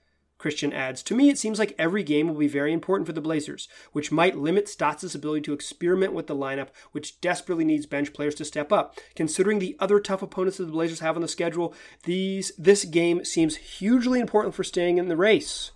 Christian 0.41 0.73
adds, 0.73 1.03
To 1.03 1.15
me, 1.15 1.29
it 1.29 1.37
seems 1.37 1.59
like 1.59 1.75
every 1.77 2.01
game 2.01 2.27
will 2.27 2.35
be 2.35 2.47
very 2.47 2.73
important 2.73 3.05
for 3.05 3.13
the 3.13 3.21
Blazers, 3.21 3.67
which 3.91 4.11
might 4.11 4.35
limit 4.35 4.67
Stotts' 4.67 5.13
ability 5.13 5.41
to 5.41 5.53
experiment 5.53 6.13
with 6.13 6.25
the 6.25 6.35
lineup, 6.35 6.69
which 6.93 7.21
desperately 7.21 7.63
needs 7.63 7.85
bench 7.85 8.11
players 8.11 8.33
to 8.35 8.45
step 8.45 8.71
up. 8.71 8.97
Considering 9.15 9.59
the 9.59 9.77
other 9.79 9.99
tough 9.99 10.23
opponents 10.23 10.57
that 10.57 10.65
the 10.65 10.71
Blazers 10.71 10.99
have 10.99 11.15
on 11.15 11.21
the 11.21 11.27
schedule, 11.27 11.75
these 12.05 12.51
this 12.57 12.85
game 12.85 13.23
seems 13.23 13.55
hugely 13.55 14.19
important 14.19 14.55
for 14.55 14.63
staying 14.63 14.97
in 14.97 15.09
the 15.09 15.15
race. 15.15 15.73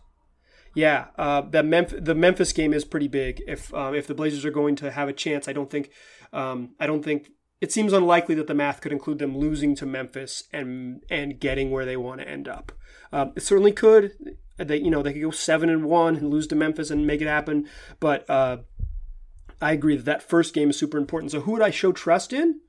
Yeah, 0.73 1.05
uh, 1.15 1.41
the, 1.41 1.61
Memf- 1.61 2.03
the 2.03 2.15
Memphis 2.15 2.51
game 2.51 2.73
is 2.73 2.83
pretty 2.83 3.07
big. 3.07 3.43
If 3.47 3.71
um, 3.71 3.93
if 3.93 4.07
the 4.07 4.15
Blazers 4.15 4.45
are 4.45 4.51
going 4.51 4.75
to 4.77 4.89
have 4.89 5.07
a 5.07 5.13
chance, 5.13 5.47
I 5.47 5.53
don't 5.53 5.69
think 5.69 5.91
um, 6.33 6.71
I 6.79 6.87
don't 6.87 7.05
think 7.05 7.29
it 7.65 7.71
seems 7.71 7.93
unlikely 7.93 8.35
that 8.35 8.45
the 8.45 8.53
math 8.53 8.79
could 8.79 8.91
include 8.91 9.17
them 9.17 9.35
losing 9.35 9.73
to 9.73 9.87
Memphis 9.87 10.43
and 10.53 11.03
and 11.09 11.39
getting 11.39 11.71
where 11.71 11.83
they 11.83 11.97
want 11.97 12.21
to 12.21 12.29
end 12.29 12.47
up. 12.47 12.71
Uh, 13.11 13.31
it 13.35 13.41
certainly 13.41 13.71
could. 13.71 14.11
They 14.57 14.77
you 14.77 14.91
know 14.91 15.01
they 15.01 15.13
could 15.13 15.23
go 15.23 15.31
seven 15.31 15.67
and 15.71 15.85
one 15.85 16.15
and 16.15 16.29
lose 16.29 16.45
to 16.47 16.55
Memphis 16.55 16.91
and 16.91 17.07
make 17.07 17.21
it 17.21 17.27
happen. 17.27 17.67
But 17.99 18.29
uh, 18.29 18.57
I 19.59 19.71
agree 19.71 19.95
that 19.97 20.05
that 20.05 20.21
first 20.21 20.53
game 20.53 20.69
is 20.69 20.77
super 20.77 20.99
important. 20.99 21.31
So 21.31 21.41
who 21.41 21.53
would 21.53 21.63
I 21.63 21.71
show 21.71 21.91
trust 21.91 22.33
in? 22.33 22.59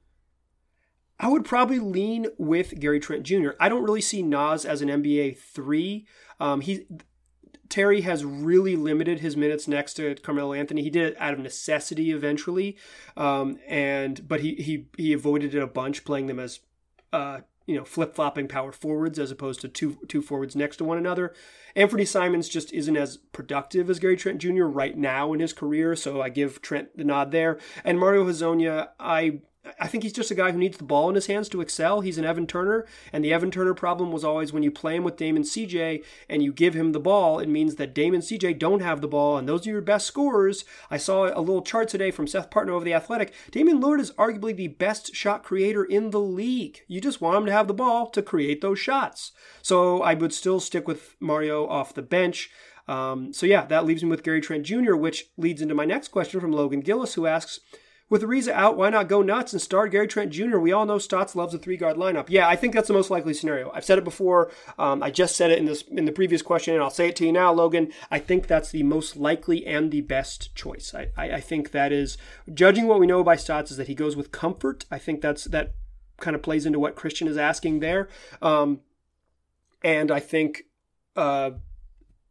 I 1.21 1.29
would 1.29 1.45
probably 1.45 1.79
lean 1.79 2.29
with 2.39 2.81
Gary 2.81 2.99
Trent 2.99 3.25
Jr. 3.25 3.51
I 3.61 3.69
don't 3.69 3.85
really 3.85 4.01
see 4.01 4.23
Nas 4.23 4.65
as 4.65 4.81
an 4.81 4.89
NBA 4.89 5.37
three. 5.37 6.07
Um, 6.41 6.63
he 6.63 6.87
Terry 7.68 8.02
has 8.02 8.24
really 8.24 8.76
limited 8.76 9.20
his 9.20 9.37
minutes 9.37 9.66
next 9.66 9.94
to 9.94 10.14
Carmelo 10.16 10.52
Anthony. 10.52 10.83
He 10.83 10.90
did 10.90 11.12
it 11.12 11.16
out 11.18 11.35
of 11.35 11.40
necessity 11.40 12.11
eventually, 12.11 12.76
um, 13.16 13.59
and 13.66 14.26
but 14.26 14.40
he 14.40 14.55
he 14.57 14.87
he 14.96 15.12
avoided 15.12 15.55
it 15.55 15.62
a 15.62 15.66
bunch, 15.66 16.05
playing 16.05 16.26
them 16.26 16.38
as 16.38 16.61
uh, 17.12 17.40
you 17.66 17.76
know 17.76 17.85
flip 17.85 18.14
flopping 18.14 18.48
power 18.48 18.72
forwards 18.72 19.18
as 19.18 19.31
opposed 19.31 19.61
to 19.61 19.68
two 19.68 19.98
two 20.09 20.22
forwards 20.22 20.57
next 20.57 20.76
to 20.79 20.85
one 20.85 20.98
another. 20.98 21.35
Anthony 21.74 22.05
Simons 22.05 22.48
just 22.48 22.72
isn't 22.72 22.96
as 22.96 23.18
productive 23.33 23.90
as 23.90 23.98
Gary 23.98 24.16
Trent 24.16 24.38
Jr. 24.38 24.64
right 24.64 24.96
now 24.96 25.33
in 25.33 25.40
his 25.40 25.52
career, 25.52 25.94
so 25.94 26.22
I 26.22 26.29
give 26.29 26.62
Trent 26.62 26.96
the 26.96 27.05
nod 27.05 27.33
there. 27.33 27.59
And 27.85 27.98
Mario 27.98 28.24
Hezonja, 28.24 28.88
I 28.98 29.40
I 29.81 29.87
think 29.87 30.02
he's 30.02 30.12
just 30.12 30.31
a 30.31 30.35
guy 30.35 30.52
who 30.52 30.59
needs 30.59 30.79
the 30.79 30.85
ball 30.85 31.09
in 31.09 31.14
his 31.14 31.26
hands 31.26 31.48
to 31.50 31.61
excel. 31.61 32.00
He's 32.00 32.18
an 32.18 32.24
Evan 32.24 32.46
Turner, 32.46 32.87
and 33.12 33.24
the 33.24 33.33
Evan 33.33 33.50
Turner 33.50 33.74
problem 33.74 34.12
was 34.12 34.24
always 34.24 34.52
when 34.52 34.62
you 34.62 34.70
play 34.70 34.96
him 34.96 35.05
with 35.05 35.16
Damon 35.16 35.42
CJ 35.42 36.05
and 36.29 36.42
you 36.42 36.52
give 36.52 36.74
him 36.74 36.92
the 36.92 37.00
ball, 37.00 37.38
it 37.38 37.48
means 37.48 37.76
that 37.76 37.94
Damon 37.94 38.20
CJ 38.20 38.59
don't 38.59 38.81
have 38.81 39.00
the 39.00 39.09
ball, 39.09 39.37
and 39.37 39.48
those 39.48 39.66
are 39.66 39.70
your 39.70 39.81
best 39.81 40.07
scorers. 40.07 40.64
I 40.90 40.96
saw 40.96 41.26
a 41.26 41.40
little 41.40 41.62
chart 41.62 41.88
today 41.88 42.11
from 42.11 42.26
Seth 42.26 42.50
Partnow 42.50 42.76
of 42.76 42.85
The 42.85 42.94
Athletic. 42.94 43.33
Damian 43.50 43.81
Lillard 43.81 44.00
is 44.00 44.12
arguably 44.12 44.55
the 44.55 44.68
best 44.68 45.14
shot 45.14 45.42
creator 45.42 45.85
in 45.85 46.11
the 46.11 46.20
league. 46.20 46.83
You 46.88 47.00
just 47.00 47.20
want 47.20 47.37
him 47.37 47.46
to 47.46 47.52
have 47.52 47.68
the 47.68 47.74
ball 47.74 48.09
to 48.11 48.22
create 48.22 48.61
those 48.61 48.79
shots. 48.79 49.33
So 49.62 50.02
I 50.02 50.14
would 50.14 50.33
still 50.33 50.61
stick 50.61 50.87
with 50.87 51.16
Mario 51.20 51.66
off 51.66 51.94
the 51.94 52.02
bench. 52.02 52.50
Um, 52.88 53.33
so 53.33 53.46
yeah, 53.46 53.64
that 53.66 53.85
leaves 53.85 54.05
me 54.05 54.11
with 54.11 54.22
Gary 54.22 54.40
Trent 54.40 54.64
Jr., 54.64 54.94
which 54.94 55.31
leads 55.37 55.61
into 55.61 55.74
my 55.74 55.85
next 55.85 56.09
question 56.09 56.40
from 56.40 56.52
Logan 56.52 56.81
Gillis, 56.81 57.14
who 57.14 57.26
asks, 57.26 57.61
with 58.09 58.23
Ariza 58.23 58.53
out, 58.53 58.77
why 58.77 58.90
not 58.90 59.09
go 59.09 59.21
nuts 59.21 59.53
and 59.53 59.61
start 59.61 59.90
Gary 59.90 60.07
Trent 60.07 60.31
Jr.? 60.31 60.59
We 60.59 60.73
all 60.73 60.87
know 60.87 60.99
Stotts 60.99 61.35
loves 61.35 61.55
a 61.55 61.59
three 61.59 61.77
guard 61.77 61.97
lineup. 61.97 62.27
Yeah, 62.29 62.49
I 62.49 62.55
think 62.55 62.73
that's 62.73 62.87
the 62.88 62.95
most 62.95 63.11
likely 63.11 63.35
scenario. 63.35 63.71
I've 63.73 63.85
said 63.85 63.99
it 63.99 64.05
before. 64.05 64.53
Um, 64.79 65.03
I 65.03 65.11
just 65.11 65.37
said 65.37 65.51
it 65.51 65.59
in 65.59 65.64
this 65.64 65.83
in 65.83 66.05
the 66.05 66.12
previous 66.12 66.40
question, 66.42 66.75
and 66.75 66.83
I'll 66.83 66.90
say 66.90 67.09
it 67.09 67.16
to 67.16 67.27
you 67.27 67.33
now, 67.33 67.53
Logan. 67.53 67.92
I 68.11 68.21
think 68.21 68.47
that's 68.47 68.71
the 68.71 68.85
most 68.85 69.16
likely 69.16 69.66
and 69.66 69.90
the 69.90 70.03
best 70.03 70.55
choice. 70.55 70.95
I, 70.95 71.09
I, 71.16 71.33
I 71.33 71.40
think 71.40 71.73
that 71.73 71.92
is 71.92 72.16
judging 72.55 72.87
what 72.87 73.01
we 73.01 73.09
know 73.09 73.25
by 73.25 73.37
Stotts 73.37 73.73
is 73.73 73.77
that 73.77 73.88
he 73.88 73.95
goes 73.95 74.14
with 74.14 74.31
comfort. 74.31 74.85
I 74.90 74.99
think 74.99 75.21
that's 75.21 75.45
that 75.45 75.75
kind 76.19 76.37
of 76.37 76.42
plays 76.42 76.64
into 76.64 76.79
what 76.79 76.95
Christian 76.95 77.27
is 77.27 77.37
asking 77.37 77.81
there. 77.81 78.09
Um, 78.40 78.81
and 79.83 80.11
I 80.11 80.21
think 80.21 80.62
uh, 81.16 81.51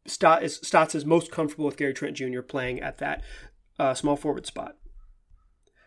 is, 0.06 0.60
Stotts 0.64 0.96
is 0.96 1.06
most 1.06 1.32
comfortable 1.32 1.66
with 1.66 1.78
Gary 1.78 1.94
Trent 1.94 2.16
Jr. 2.16 2.42
playing 2.42 2.80
at 2.80 2.98
that 3.00 3.24
uh, 3.78 3.94
small 3.94 4.16
forward 4.16 4.46
spot. 4.46 4.78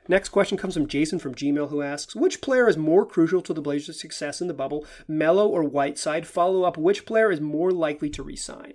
Next 0.09 0.31
question 0.31 0.57
comes 0.57 0.75
from 0.75 0.88
Jason 0.88 1.18
from 1.18 1.35
Gmail 1.35 1.68
who 1.68 1.83
asks, 1.83 2.16
which 2.16 2.40
player 2.40 2.66
is 2.66 2.79
more 2.79 3.05
crucial 3.05 3.42
to 3.42 3.53
the 3.53 3.61
Blazers' 3.61 4.01
success 4.01 4.40
in 4.40 4.49
the 4.49 4.55
bubble, 4.55 4.87
Melo 5.07 5.47
or 5.47 5.62
Whiteside? 5.62 6.27
Follow 6.27 6.64
up, 6.64 6.79
which 6.79 7.05
player 7.05 7.31
is 7.31 7.42
more 7.42 7.71
likely 7.71 8.09
to 8.11 8.23
resign? 8.23 8.73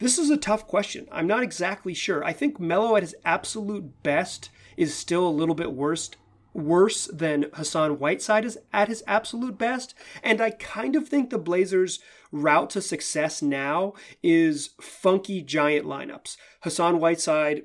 This 0.00 0.18
is 0.18 0.28
a 0.30 0.36
tough 0.36 0.66
question. 0.66 1.06
I'm 1.12 1.26
not 1.26 1.42
exactly 1.42 1.94
sure. 1.94 2.24
I 2.24 2.32
think 2.32 2.58
Melo 2.58 2.96
at 2.96 3.02
his 3.02 3.14
absolute 3.24 4.02
best 4.02 4.50
is 4.76 4.94
still 4.94 5.26
a 5.26 5.30
little 5.30 5.54
bit 5.54 5.72
worse 5.72 6.10
worse 6.54 7.06
than 7.06 7.46
Hassan 7.54 7.98
Whiteside 7.98 8.44
is 8.44 8.58
at 8.72 8.88
his 8.88 9.02
absolute 9.06 9.58
best. 9.58 9.94
And 10.22 10.40
I 10.40 10.50
kind 10.50 10.96
of 10.96 11.08
think 11.08 11.30
the 11.30 11.38
Blazers' 11.38 12.00
route 12.32 12.70
to 12.70 12.82
success 12.82 13.42
now 13.42 13.94
is 14.22 14.70
funky 14.80 15.42
giant 15.42 15.86
lineups. 15.86 16.36
Hassan 16.62 16.98
Whiteside 16.98 17.62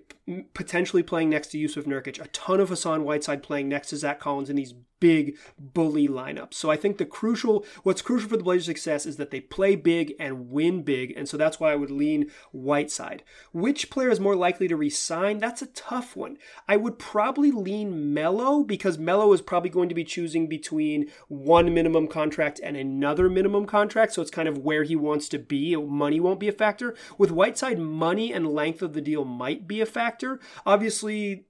potentially 0.53 1.03
playing 1.03 1.29
next 1.29 1.47
to 1.47 1.57
Jusuf 1.57 1.83
Nurkic, 1.83 2.23
a 2.23 2.27
ton 2.29 2.61
of 2.61 2.69
Hassan 2.69 3.03
Whiteside 3.03 3.43
playing 3.43 3.67
next 3.67 3.89
to 3.89 3.97
Zach 3.97 4.19
Collins 4.19 4.49
in 4.49 4.55
these 4.55 4.73
big 5.01 5.35
bully 5.59 6.07
lineups. 6.07 6.53
So 6.53 6.71
I 6.71 6.77
think 6.77 6.97
the 6.97 7.05
crucial, 7.05 7.65
what's 7.83 8.01
crucial 8.01 8.29
for 8.29 8.37
the 8.37 8.43
Blazers' 8.43 8.67
success 8.67 9.05
is 9.05 9.17
that 9.17 9.31
they 9.31 9.41
play 9.41 9.75
big 9.75 10.13
and 10.17 10.49
win 10.49 10.83
big, 10.83 11.11
and 11.17 11.27
so 11.27 11.35
that's 11.35 11.59
why 11.59 11.73
I 11.73 11.75
would 11.75 11.91
lean 11.91 12.31
Whiteside. 12.53 13.21
Which 13.51 13.89
player 13.89 14.09
is 14.09 14.21
more 14.21 14.37
likely 14.37 14.69
to 14.69 14.77
resign? 14.77 15.39
That's 15.39 15.61
a 15.61 15.67
tough 15.67 16.15
one. 16.15 16.37
I 16.69 16.77
would 16.77 16.99
probably 16.99 17.51
lean 17.51 18.13
Melo 18.13 18.63
because 18.63 18.97
Melo 18.97 19.33
is 19.33 19.41
probably 19.41 19.69
going 19.69 19.89
to 19.89 19.95
be 19.95 20.05
choosing 20.05 20.47
between 20.47 21.07
one 21.27 21.73
minimum 21.73 22.07
contract 22.07 22.61
and 22.63 22.77
another 22.77 23.29
minimum 23.29 23.65
contract, 23.65 24.13
so 24.13 24.21
it's 24.21 24.31
kind 24.31 24.47
of 24.47 24.52
where 24.57 24.83
he 24.83 24.95
wants 24.95 25.27
to 25.29 25.39
be. 25.39 25.75
Money 25.75 26.19
won't 26.19 26.39
be 26.39 26.47
a 26.47 26.53
factor. 26.53 26.95
With 27.17 27.31
Whiteside, 27.31 27.79
money 27.79 28.33
and 28.33 28.47
length 28.47 28.81
of 28.81 28.93
the 28.93 29.01
deal 29.01 29.25
might 29.25 29.67
be 29.67 29.81
a 29.81 29.85
factor. 29.85 30.39
Obviously, 30.65 31.45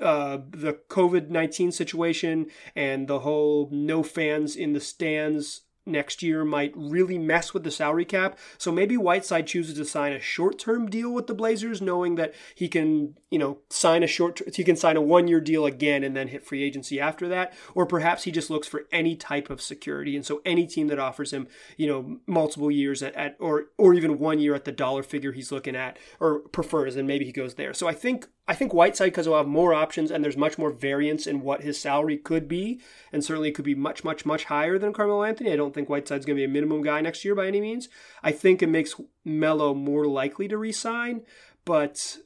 uh, 0.00 0.38
the 0.50 0.78
COVID 0.88 1.28
19 1.28 1.72
situation 1.72 2.46
and 2.76 3.08
the 3.08 3.20
whole 3.20 3.68
no 3.72 4.02
fans 4.02 4.54
in 4.54 4.72
the 4.72 4.80
stands 4.80 5.62
next 5.88 6.22
year 6.22 6.44
might 6.44 6.72
really 6.76 7.18
mess 7.18 7.52
with 7.52 7.64
the 7.64 7.70
salary 7.70 8.04
cap. 8.04 8.38
So 8.58 8.70
maybe 8.70 8.96
Whiteside 8.96 9.46
chooses 9.46 9.76
to 9.76 9.84
sign 9.84 10.12
a 10.12 10.20
short-term 10.20 10.88
deal 10.90 11.12
with 11.12 11.26
the 11.26 11.34
Blazers, 11.34 11.80
knowing 11.80 12.14
that 12.16 12.34
he 12.54 12.68
can, 12.68 13.16
you 13.30 13.38
know, 13.38 13.58
sign 13.70 14.02
a 14.02 14.06
short, 14.06 14.40
he 14.54 14.64
can 14.64 14.76
sign 14.76 14.96
a 14.96 15.02
one-year 15.02 15.40
deal 15.40 15.66
again 15.66 16.04
and 16.04 16.16
then 16.16 16.28
hit 16.28 16.44
free 16.44 16.62
agency 16.62 17.00
after 17.00 17.28
that. 17.28 17.54
Or 17.74 17.86
perhaps 17.86 18.24
he 18.24 18.30
just 18.30 18.50
looks 18.50 18.68
for 18.68 18.86
any 18.92 19.16
type 19.16 19.50
of 19.50 19.60
security, 19.60 20.14
and 20.14 20.24
so 20.24 20.40
any 20.44 20.66
team 20.66 20.88
that 20.88 20.98
offers 20.98 21.32
him, 21.32 21.48
you 21.76 21.86
know, 21.86 22.18
multiple 22.26 22.70
years 22.70 23.02
at, 23.02 23.14
at 23.14 23.36
or 23.38 23.66
or 23.78 23.94
even 23.94 24.18
one 24.18 24.38
year 24.38 24.54
at 24.54 24.64
the 24.64 24.72
dollar 24.72 25.02
figure 25.02 25.32
he's 25.32 25.52
looking 25.52 25.76
at 25.76 25.98
or 26.20 26.40
prefers, 26.40 26.96
and 26.96 27.08
maybe 27.08 27.24
he 27.24 27.32
goes 27.32 27.54
there. 27.54 27.72
So 27.72 27.88
I 27.88 27.94
think 27.94 28.28
I 28.48 28.54
think 28.54 28.72
Whiteside, 28.72 29.08
because 29.08 29.26
he'll 29.26 29.36
have 29.36 29.46
more 29.46 29.74
options 29.74 30.10
and 30.10 30.24
there's 30.24 30.36
much 30.36 30.56
more 30.56 30.70
variance 30.70 31.26
in 31.26 31.42
what 31.42 31.62
his 31.62 31.78
salary 31.78 32.16
could 32.16 32.48
be, 32.48 32.80
and 33.12 33.22
certainly 33.22 33.50
it 33.50 33.54
could 33.54 33.64
be 33.64 33.74
much, 33.74 34.04
much, 34.04 34.24
much 34.24 34.44
higher 34.44 34.78
than 34.78 34.94
Carmelo 34.94 35.22
Anthony. 35.22 35.52
I 35.52 35.56
don't 35.56 35.74
think 35.74 35.90
Whiteside's 35.90 36.24
going 36.24 36.36
to 36.36 36.40
be 36.40 36.44
a 36.44 36.48
minimum 36.48 36.80
guy 36.80 37.02
next 37.02 37.26
year 37.26 37.34
by 37.34 37.46
any 37.46 37.60
means. 37.60 37.90
I 38.22 38.32
think 38.32 38.62
it 38.62 38.68
makes 38.68 38.94
Melo 39.22 39.74
more 39.74 40.06
likely 40.06 40.48
to 40.48 40.56
resign, 40.56 41.26
but 41.66 42.16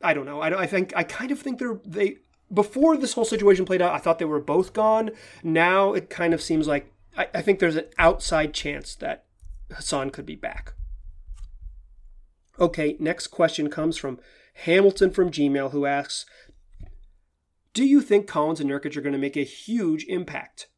I 0.00 0.14
don't 0.14 0.24
know. 0.24 0.40
I, 0.40 0.62
I 0.62 0.66
think 0.66 0.94
I 0.96 1.02
kind 1.02 1.30
of 1.30 1.40
think 1.40 1.58
they're 1.58 1.78
they 1.84 2.16
before 2.52 2.96
this 2.96 3.12
whole 3.12 3.24
situation 3.26 3.66
played 3.66 3.82
out. 3.82 3.94
I 3.94 3.98
thought 3.98 4.18
they 4.18 4.24
were 4.24 4.40
both 4.40 4.72
gone. 4.72 5.10
Now 5.42 5.92
it 5.92 6.08
kind 6.08 6.32
of 6.32 6.40
seems 6.40 6.66
like 6.66 6.90
I, 7.18 7.28
I 7.34 7.42
think 7.42 7.58
there's 7.58 7.76
an 7.76 7.88
outside 7.98 8.54
chance 8.54 8.94
that 8.96 9.26
Hassan 9.70 10.08
could 10.08 10.24
be 10.24 10.36
back. 10.36 10.72
Okay, 12.58 12.96
next 12.98 13.26
question 13.26 13.68
comes 13.68 13.98
from 13.98 14.18
Hamilton 14.64 15.10
from 15.10 15.30
Gmail 15.30 15.70
who 15.70 15.86
asks, 15.86 16.26
"Do 17.72 17.84
you 17.84 18.00
think 18.00 18.26
Collins 18.26 18.60
and 18.60 18.70
Nurkic 18.70 18.96
are 18.96 19.02
going 19.02 19.12
to 19.12 19.18
make 19.18 19.36
a 19.36 19.44
huge 19.44 20.04
impact?" 20.04 20.68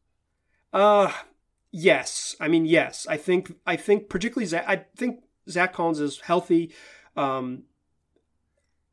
Uh 0.73 1.13
yes. 1.71 2.37
I 2.41 2.49
mean, 2.49 2.67
yes. 2.67 3.07
I 3.09 3.17
think 3.17 3.55
I 3.67 3.77
think 3.77 4.09
particularly 4.09 4.47
Zach, 4.47 4.65
I 4.67 4.85
think 4.97 5.23
Zach 5.49 5.73
Collins 5.73 6.01
is 6.01 6.21
healthy. 6.21 6.73
Um, 7.17 7.65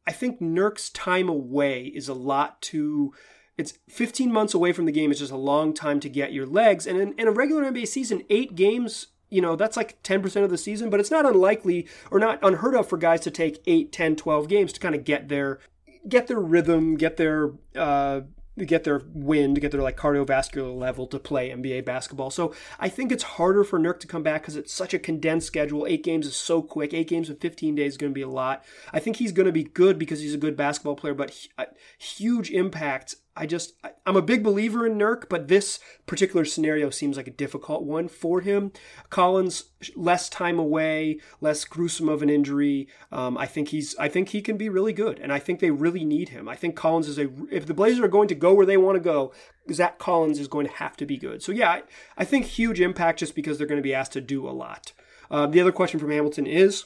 I 0.08 0.12
think 0.12 0.40
Nurk's 0.40 0.90
time 0.90 1.30
away 1.30 1.86
is 1.86 2.08
a 2.08 2.14
lot 2.14 2.62
to. 2.64 3.14
It's 3.58 3.80
15 3.88 4.34
months 4.34 4.54
away 4.54 4.74
from 4.74 4.86
the 4.86 4.92
game. 4.92 5.12
It's 5.12 5.22
just 5.22 5.32
a 5.32 5.38
long 5.38 5.74
time 5.74 6.02
to 6.02 6.10
get 6.10 6.34
your 6.34 6.46
legs. 6.46 6.86
And 6.86 7.00
in, 7.00 7.14
in 7.14 7.28
a 7.30 7.32
regular 7.32 7.64
NBA 7.64 7.88
season, 7.88 8.24
eight 8.30 8.54
games 8.54 9.08
you 9.30 9.42
know, 9.42 9.56
that's 9.56 9.78
like 9.78 10.02
10% 10.04 10.44
of 10.44 10.50
the 10.50 10.58
season, 10.58 10.90
but 10.90 11.00
it's 11.00 11.12
not 11.12 11.26
unlikely 11.26 11.88
or 12.12 12.20
not 12.20 12.40
unheard 12.42 12.76
of 12.76 12.88
for 12.88 12.98
guys 12.98 13.22
to 13.22 13.32
take 13.32 13.62
8, 13.66 13.92
10, 13.92 14.16
12 14.16 14.48
games 14.48 14.74
to 14.74 14.80
kind 14.80 14.96
of 14.96 15.04
get 15.04 15.30
their 15.30 15.60
get 16.08 16.28
their 16.28 16.40
rhythm, 16.40 16.98
get 16.98 17.18
their 17.18 17.52
uh, 17.76 18.22
get 18.64 18.86
their 18.86 19.02
wind, 19.14 19.60
get 19.60 19.72
their 19.72 19.82
like 19.82 19.98
cardiovascular 19.98 20.76
level 20.78 21.08
to 21.08 21.20
play 21.20 21.50
NBA 21.50 21.84
basketball. 21.84 22.30
So 22.30 22.54
I 22.80 22.88
think 22.88 23.12
it's 23.12 23.24
harder 23.24 23.64
for 23.64 23.80
Nurk 23.80 24.00
to 24.02 24.08
come 24.08 24.24
back 24.24 24.44
because 24.44 24.56
it's 24.56 24.72
such 24.72 24.94
a 24.94 25.00
condensed 25.00 25.48
schedule. 25.48 25.86
Eight 25.88 26.04
games 26.04 26.26
is 26.26 26.38
so 26.38 26.62
quick. 26.62 26.94
Eight 26.94 27.10
games 27.10 27.30
in 27.30 27.36
15 27.36 27.76
days 27.76 27.94
is 27.94 27.98
going 27.98 28.12
to 28.12 28.16
be 28.16 28.22
a 28.22 28.30
lot. 28.30 28.64
I 28.94 29.00
think 29.00 29.18
he's 29.18 29.34
going 29.34 29.48
to 29.48 29.52
be 29.52 29.64
good 29.64 30.00
because 30.00 30.22
he's 30.22 30.34
a 30.34 30.38
good 30.38 30.56
basketball 30.56 30.96
player, 30.96 31.14
but 31.14 31.36
uh, 31.58 31.66
huge 31.98 32.50
impact 32.52 33.16
I 33.38 33.46
just 33.46 33.74
I'm 34.06 34.16
a 34.16 34.22
big 34.22 34.44
believer 34.44 34.86
in 34.86 34.98
Nurk, 34.98 35.28
but 35.30 35.48
this 35.48 35.80
particular 36.06 36.46
scenario 36.46 36.90
seems 36.90 37.18
like 37.18 37.28
a 37.28 37.32
difficult 37.32 37.84
one 37.84 38.08
for 38.08 38.42
him. 38.42 38.72
Collins 39.10 39.66
less 39.96 40.30
time 40.30 40.58
away, 40.58 41.20
less 41.42 41.66
gruesome 41.66 42.08
of 42.08 42.22
an 42.22 42.30
injury. 42.30 42.88
Um, 43.12 43.38
I 43.38 43.46
think 43.46 43.70
he's 43.70 43.96
I 43.98 44.08
think 44.08 44.30
he 44.30 44.42
can 44.42 44.56
be 44.58 44.70
really 44.70 44.94
good, 44.94 45.20
and 45.20 45.34
I 45.34 45.40
think 45.40 45.60
they 45.60 45.72
really 45.72 46.06
need 46.06 46.30
him. 46.30 46.48
I 46.48 46.56
think 46.56 46.76
Collins 46.76 47.10
is 47.10 47.20
a 47.20 47.30
if 47.52 47.66
the 47.66 47.74
Blazers 47.74 48.00
are 48.00 48.08
going 48.08 48.30
to 48.30 48.36
go 48.36 48.54
where 48.54 48.66
they 48.66 48.78
want 48.78 48.96
to 48.96 49.02
go, 49.02 49.34
Zach 49.72 50.00
Collins 50.00 50.40
is 50.40 50.48
going 50.48 50.68
to 50.68 50.74
have 50.74 50.96
to 50.98 51.06
be 51.06 51.18
good. 51.18 51.44
So 51.44 51.52
yeah, 51.52 51.72
I, 51.72 51.84
I 52.18 52.24
think 52.24 52.46
huge 52.46 52.80
impact 52.80 53.20
just 53.20 53.36
because 53.36 53.58
they're 53.58 53.68
going 53.68 53.82
to 53.82 53.84
be 53.84 53.94
asked 53.94 54.14
to 54.14 54.22
do 54.22 54.48
a 54.48 54.52
lot. 54.52 54.94
Uh, 55.30 55.48
the 55.48 55.60
other 55.60 55.72
question 55.72 56.00
from 56.00 56.12
Hamilton 56.12 56.48
is. 56.48 56.86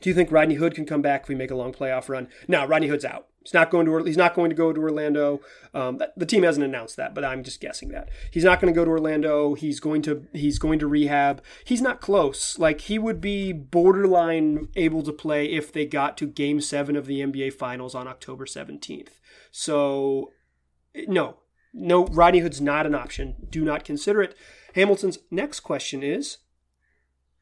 Do 0.00 0.08
you 0.08 0.14
think 0.14 0.30
Rodney 0.30 0.54
Hood 0.54 0.74
can 0.74 0.86
come 0.86 1.02
back 1.02 1.22
if 1.22 1.28
we 1.28 1.34
make 1.34 1.50
a 1.50 1.56
long 1.56 1.72
playoff 1.72 2.08
run? 2.08 2.28
No, 2.46 2.66
Rodney 2.66 2.88
Hood's 2.88 3.04
out. 3.04 3.26
He's 3.42 3.54
not 3.54 3.70
going 3.70 3.86
to. 3.86 4.04
He's 4.04 4.16
not 4.16 4.34
going 4.34 4.50
to 4.50 4.56
go 4.56 4.74
to 4.74 4.80
Orlando. 4.80 5.40
Um, 5.72 6.00
the 6.16 6.26
team 6.26 6.42
hasn't 6.42 6.66
announced 6.66 6.96
that, 6.96 7.14
but 7.14 7.24
I'm 7.24 7.42
just 7.42 7.62
guessing 7.62 7.88
that 7.90 8.10
he's 8.30 8.44
not 8.44 8.60
going 8.60 8.72
to 8.72 8.78
go 8.78 8.84
to 8.84 8.90
Orlando. 8.90 9.54
He's 9.54 9.80
going 9.80 10.02
to. 10.02 10.26
He's 10.34 10.58
going 10.58 10.78
to 10.80 10.86
rehab. 10.86 11.42
He's 11.64 11.80
not 11.80 12.02
close. 12.02 12.58
Like 12.58 12.82
he 12.82 12.98
would 12.98 13.22
be 13.22 13.54
borderline 13.54 14.68
able 14.76 15.02
to 15.02 15.12
play 15.12 15.46
if 15.46 15.72
they 15.72 15.86
got 15.86 16.18
to 16.18 16.26
Game 16.26 16.60
Seven 16.60 16.94
of 16.94 17.06
the 17.06 17.20
NBA 17.20 17.54
Finals 17.54 17.94
on 17.94 18.06
October 18.06 18.44
17th. 18.44 19.12
So, 19.50 20.32
no, 21.06 21.38
no. 21.72 22.04
Rodney 22.06 22.40
Hood's 22.40 22.60
not 22.60 22.84
an 22.84 22.94
option. 22.94 23.46
Do 23.48 23.64
not 23.64 23.82
consider 23.82 24.20
it. 24.20 24.34
Hamilton's 24.74 25.20
next 25.30 25.60
question 25.60 26.02
is: 26.02 26.36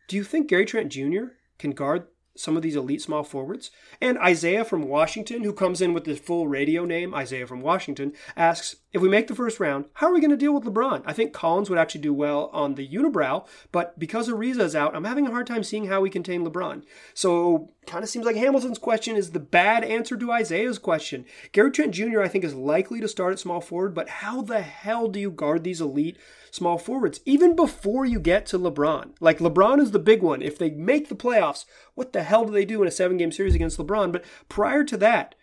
Do 0.07 0.14
you 0.14 0.23
think 0.23 0.47
Gary 0.47 0.66
Trent 0.66 0.92
Jr. 0.92 1.33
can 1.59 1.73
guard 1.73 2.07
some 2.37 2.57
of 2.57 2.62
these 2.62 2.77
elite 2.77 3.03
small 3.03 3.22
forwards. 3.22 3.70
And 4.01 4.18
Isaiah 4.18 4.64
from 4.64 4.88
Washington, 4.88 5.44
who 5.44 5.53
comes 5.53 5.81
in 5.81 5.92
with 5.92 6.05
the 6.05 6.14
full 6.14 6.49
radio 6.49 6.85
name, 6.85 7.14
Isaiah 7.14 7.46
from 7.46 7.61
Washington, 7.61 8.12
asks 8.37 8.77
If 8.92 9.03
we 9.03 9.09
make 9.09 9.29
the 9.29 9.35
first 9.35 9.61
round, 9.61 9.87
how 9.94 10.09
are 10.09 10.12
we 10.12 10.20
going 10.20 10.31
to 10.31 10.37
deal 10.37 10.55
with 10.55 10.64
LeBron? 10.64 11.03
I 11.05 11.12
think 11.12 11.33
Collins 11.33 11.70
would 11.70 11.79
actually 11.79 12.01
do 12.01 12.14
well 12.14 12.51
on 12.53 12.75
the 12.75 12.88
unibrow, 12.88 13.46
but 13.72 13.99
because 13.99 14.29
Ariza 14.29 14.61
is 14.61 14.77
out, 14.77 14.94
I'm 14.94 15.05
having 15.05 15.27
a 15.27 15.31
hard 15.31 15.46
time 15.46 15.62
seeing 15.62 15.87
how 15.87 16.01
we 16.01 16.11
contain 16.11 16.44
LeBron. 16.44 16.83
So, 17.14 17.72
kind 17.87 18.03
of 18.03 18.11
seems 18.11 18.27
like 18.27 18.37
Hamilton's 18.37 18.79
question 18.79 19.16
is 19.16 19.31
the 19.31 19.40
bad 19.40 19.85
answer 19.85 20.16
to 20.16 20.33
Isaiah's 20.33 20.79
question. 20.79 21.25
Gary 21.53 21.70
Trent 21.70 21.92
Jr., 21.92 22.20
I 22.22 22.29
think, 22.29 22.44
is 22.44 22.55
likely 22.55 23.01
to 23.01 23.09
start 23.09 23.33
at 23.33 23.38
small 23.38 23.61
forward, 23.61 23.94
but 23.94 24.09
how 24.09 24.42
the 24.42 24.61
hell 24.61 25.09
do 25.09 25.20
you 25.20 25.31
guard 25.31 25.64
these 25.64 25.81
elite 25.81 26.16
small 26.57 26.79
forwards, 26.79 27.21
even 27.25 27.55
before 27.55 28.05
you 28.05 28.19
get 28.19 28.47
to 28.47 28.59
LeBron. 28.59 29.14
Like 29.21 29.38
LeBron 29.38 29.81
is 29.81 29.92
the 29.92 29.99
big 29.99 30.23
one. 30.23 30.42
If 30.42 30.59
they 30.59 30.71
make 30.71 31.09
the 31.09 31.14
playoffs, 31.14 31.64
what 31.95 32.12
the 32.12 32.23
hell 32.23 32.45
do 32.45 32.53
they 32.53 32.64
do 32.64 32.83
in 32.83 32.88
a 32.88 32.90
seven 32.90 33.16
game 33.16 33.31
series 33.31 33.55
against 33.55 33.79
LeBron? 33.79 34.11
But 34.12 34.25
prior 34.49 34.83
to 34.85 34.97
that, 34.97 35.35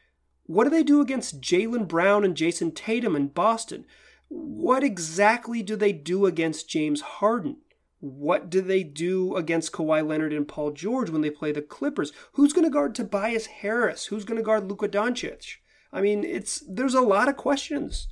what 0.46 0.66
do 0.66 0.70
they 0.70 0.84
do 0.84 1.00
against 1.00 1.40
Jaylen 1.40 1.88
Brown 1.88 2.26
and 2.26 2.36
Jayson 2.36 2.72
Tatum 2.72 3.16
in 3.16 3.28
Boston? 3.28 3.86
What 4.28 4.84
exactly 4.84 5.64
do 5.64 5.76
they 5.76 5.94
do 5.94 6.26
against 6.26 6.68
James 6.68 7.02
Harden? 7.02 7.58
What 8.00 8.50
do 8.50 8.60
they 8.60 8.84
do 8.84 9.36
against 9.38 9.72
Kawhi 9.72 10.06
Leonard 10.06 10.34
and 10.34 10.46
Paul 10.46 10.72
George 10.72 11.10
when 11.10 11.22
they 11.22 11.30
play 11.30 11.54
the 11.54 11.62
Clippers? 11.62 12.12
Who's 12.34 12.52
going 12.52 12.66
to 12.66 12.70
guard 12.70 12.96
Tobias 12.96 13.46
Harris? 13.46 14.08
Who's 14.08 14.26
going 14.26 14.38
to 14.38 14.44
guard 14.44 14.68
Luka 14.68 14.90
Doncic? 14.90 15.58
I 15.94 16.02
mean, 16.02 16.24
it's 16.24 16.64
there's 16.68 16.96
a 16.96 17.02
lot 17.02 17.30
of 17.30 17.38
questions. 17.38 18.08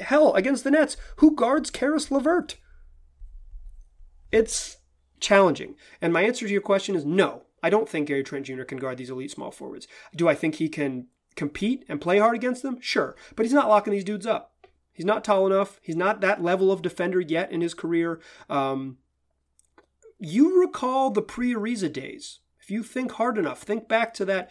Hell, 0.00 0.34
against 0.34 0.64
the 0.64 0.70
Nets, 0.70 0.96
who 1.16 1.34
guards 1.34 1.70
Caris 1.70 2.10
LeVert? 2.10 2.56
It's 4.30 4.78
challenging. 5.20 5.74
And 6.00 6.12
my 6.12 6.22
answer 6.22 6.46
to 6.46 6.52
your 6.52 6.60
question 6.60 6.94
is 6.94 7.04
no. 7.04 7.42
I 7.62 7.70
don't 7.70 7.88
think 7.88 8.08
Gary 8.08 8.22
Trent 8.22 8.46
Jr. 8.46 8.62
can 8.62 8.78
guard 8.78 8.98
these 8.98 9.10
elite 9.10 9.30
small 9.30 9.50
forwards. 9.50 9.88
Do 10.14 10.28
I 10.28 10.34
think 10.34 10.56
he 10.56 10.68
can 10.68 11.06
compete 11.34 11.84
and 11.88 12.00
play 12.00 12.18
hard 12.18 12.36
against 12.36 12.62
them? 12.62 12.80
Sure. 12.80 13.16
But 13.34 13.46
he's 13.46 13.52
not 13.52 13.68
locking 13.68 13.92
these 13.92 14.04
dudes 14.04 14.26
up. 14.26 14.54
He's 14.92 15.06
not 15.06 15.24
tall 15.24 15.46
enough. 15.46 15.80
He's 15.82 15.96
not 15.96 16.20
that 16.20 16.42
level 16.42 16.70
of 16.72 16.82
defender 16.82 17.20
yet 17.20 17.52
in 17.52 17.60
his 17.60 17.74
career. 17.74 18.20
Um, 18.50 18.98
you 20.18 20.60
recall 20.60 21.10
the 21.10 21.22
pre 21.22 21.54
Ariza 21.54 21.92
days. 21.92 22.40
If 22.60 22.70
you 22.70 22.82
think 22.82 23.12
hard 23.12 23.38
enough, 23.38 23.62
think 23.62 23.88
back 23.88 24.12
to 24.14 24.24
that 24.26 24.50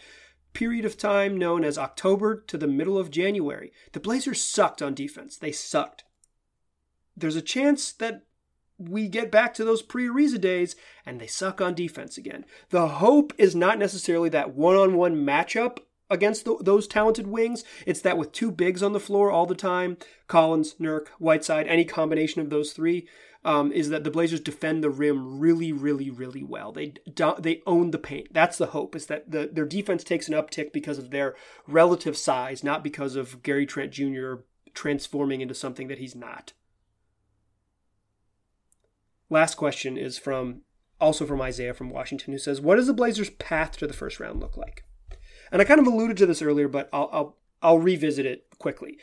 period 0.57 0.85
of 0.85 0.97
time 0.97 1.37
known 1.37 1.63
as 1.63 1.77
October 1.77 2.43
to 2.47 2.57
the 2.57 2.67
middle 2.67 2.97
of 2.97 3.11
January, 3.11 3.71
the 3.91 3.99
Blazers 3.99 4.43
sucked 4.43 4.81
on 4.81 4.95
defense. 4.95 5.37
They 5.37 5.51
sucked. 5.51 6.03
There's 7.15 7.35
a 7.35 7.43
chance 7.43 7.91
that 7.91 8.23
we 8.79 9.07
get 9.07 9.29
back 9.29 9.53
to 9.53 9.63
those 9.63 9.83
pre 9.83 10.07
Ariza 10.07 10.41
days 10.41 10.75
and 11.05 11.21
they 11.21 11.27
suck 11.27 11.61
on 11.61 11.75
defense 11.75 12.17
again. 12.17 12.43
The 12.71 12.87
hope 12.87 13.33
is 13.37 13.55
not 13.55 13.77
necessarily 13.77 14.29
that 14.29 14.55
one 14.55 14.75
on 14.75 14.95
one 14.95 15.17
matchup 15.17 15.77
against 16.09 16.43
the, 16.43 16.57
those 16.59 16.87
talented 16.87 17.27
wings. 17.27 17.63
It's 17.85 18.01
that 18.01 18.17
with 18.17 18.31
two 18.31 18.51
bigs 18.51 18.81
on 18.81 18.93
the 18.93 18.99
floor 18.99 19.29
all 19.29 19.45
the 19.45 19.53
time, 19.53 19.97
Collins, 20.25 20.73
Nurk, 20.79 21.09
Whiteside, 21.19 21.67
any 21.67 21.85
combination 21.85 22.41
of 22.41 22.49
those 22.49 22.73
three, 22.73 23.07
um, 23.43 23.71
is 23.71 23.89
that 23.89 24.03
the 24.03 24.11
Blazers 24.11 24.39
defend 24.39 24.83
the 24.83 24.89
rim 24.89 25.39
really, 25.39 25.71
really, 25.71 26.09
really 26.09 26.43
well. 26.43 26.71
They 26.71 26.93
they 27.39 27.61
own 27.65 27.91
the 27.91 27.97
paint. 27.97 28.33
That's 28.33 28.57
the 28.57 28.67
hope. 28.67 28.95
Is 28.95 29.05
that 29.07 29.31
the, 29.31 29.49
their 29.51 29.65
defense 29.65 30.03
takes 30.03 30.27
an 30.27 30.33
uptick 30.33 30.73
because 30.73 30.97
of 30.97 31.11
their 31.11 31.35
relative 31.67 32.17
size, 32.17 32.63
not 32.63 32.83
because 32.83 33.15
of 33.15 33.43
Gary 33.43 33.65
Trent 33.65 33.91
Jr. 33.91 34.35
transforming 34.73 35.41
into 35.41 35.53
something 35.53 35.87
that 35.87 35.99
he's 35.99 36.15
not. 36.15 36.53
Last 39.29 39.55
question 39.55 39.97
is 39.97 40.17
from 40.17 40.61
also 40.99 41.25
from 41.25 41.41
Isaiah 41.41 41.73
from 41.73 41.89
Washington, 41.89 42.33
who 42.33 42.39
says, 42.39 42.61
"What 42.61 42.75
does 42.75 42.87
the 42.87 42.93
Blazers' 42.93 43.29
path 43.29 43.77
to 43.77 43.87
the 43.87 43.93
first 43.93 44.19
round 44.19 44.39
look 44.39 44.57
like?" 44.57 44.83
And 45.51 45.61
I 45.61 45.65
kind 45.65 45.79
of 45.79 45.87
alluded 45.87 46.17
to 46.17 46.25
this 46.25 46.41
earlier, 46.41 46.67
but 46.67 46.89
I'll 46.91 47.09
I'll, 47.11 47.37
I'll 47.61 47.79
revisit 47.79 48.25
it 48.25 48.45
quickly. 48.57 48.97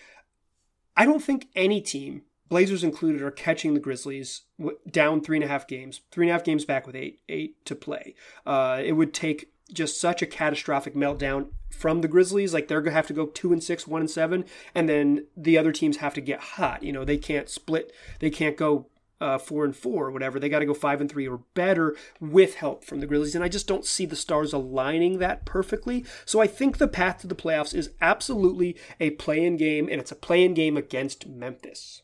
I 0.96 1.04
don't 1.04 1.22
think 1.22 1.48
any 1.54 1.80
team 1.80 2.22
Blazers 2.48 2.84
included, 2.84 3.22
are 3.22 3.30
catching 3.30 3.74
the 3.74 3.80
Grizzlies 3.80 4.42
down 4.90 5.20
three 5.20 5.36
and 5.36 5.44
a 5.44 5.48
half 5.48 5.66
games, 5.66 6.02
three 6.10 6.26
and 6.26 6.30
a 6.30 6.32
half 6.34 6.44
games 6.44 6.64
back 6.64 6.86
with 6.86 6.94
eight 6.94 7.20
eight 7.28 7.64
to 7.64 7.74
play. 7.74 8.14
Uh, 8.46 8.80
it 8.84 8.92
would 8.92 9.14
take 9.14 9.50
just 9.72 10.00
such 10.00 10.20
a 10.20 10.26
catastrophic 10.26 10.94
meltdown 10.94 11.48
from 11.70 12.00
the 12.00 12.08
Grizzlies. 12.08 12.52
Like 12.52 12.68
they're 12.68 12.82
gonna 12.82 12.94
have 12.94 13.06
to 13.08 13.14
go 13.14 13.26
two 13.26 13.52
and 13.52 13.62
six, 13.62 13.86
one 13.86 14.02
and 14.02 14.10
seven, 14.10 14.44
and 14.74 14.88
then 14.88 15.26
the 15.36 15.56
other 15.56 15.72
teams 15.72 15.98
have 15.98 16.14
to 16.14 16.20
get 16.20 16.40
hot. 16.40 16.82
You 16.82 16.92
know, 16.92 17.04
they 17.04 17.18
can't 17.18 17.48
split. 17.48 17.92
They 18.20 18.30
can't 18.30 18.56
go 18.56 18.88
uh, 19.20 19.38
four 19.38 19.64
and 19.64 19.74
four 19.74 20.06
or 20.06 20.10
whatever. 20.10 20.38
They 20.38 20.48
got 20.48 20.58
to 20.58 20.66
go 20.66 20.74
five 20.74 21.00
and 21.00 21.10
three 21.10 21.26
or 21.26 21.38
better 21.54 21.96
with 22.20 22.56
help 22.56 22.84
from 22.84 23.00
the 23.00 23.06
Grizzlies. 23.06 23.34
And 23.34 23.42
I 23.42 23.48
just 23.48 23.66
don't 23.66 23.86
see 23.86 24.06
the 24.06 24.16
stars 24.16 24.52
aligning 24.52 25.18
that 25.18 25.46
perfectly. 25.46 26.04
So 26.24 26.40
I 26.40 26.46
think 26.46 26.76
the 26.76 26.88
path 26.88 27.18
to 27.18 27.26
the 27.26 27.34
playoffs 27.34 27.74
is 27.74 27.90
absolutely 28.00 28.76
a 29.00 29.10
play 29.10 29.44
in 29.44 29.56
game, 29.56 29.88
and 29.90 30.00
it's 30.00 30.12
a 30.12 30.16
play 30.16 30.44
in 30.44 30.52
game 30.52 30.76
against 30.76 31.26
Memphis. 31.26 32.02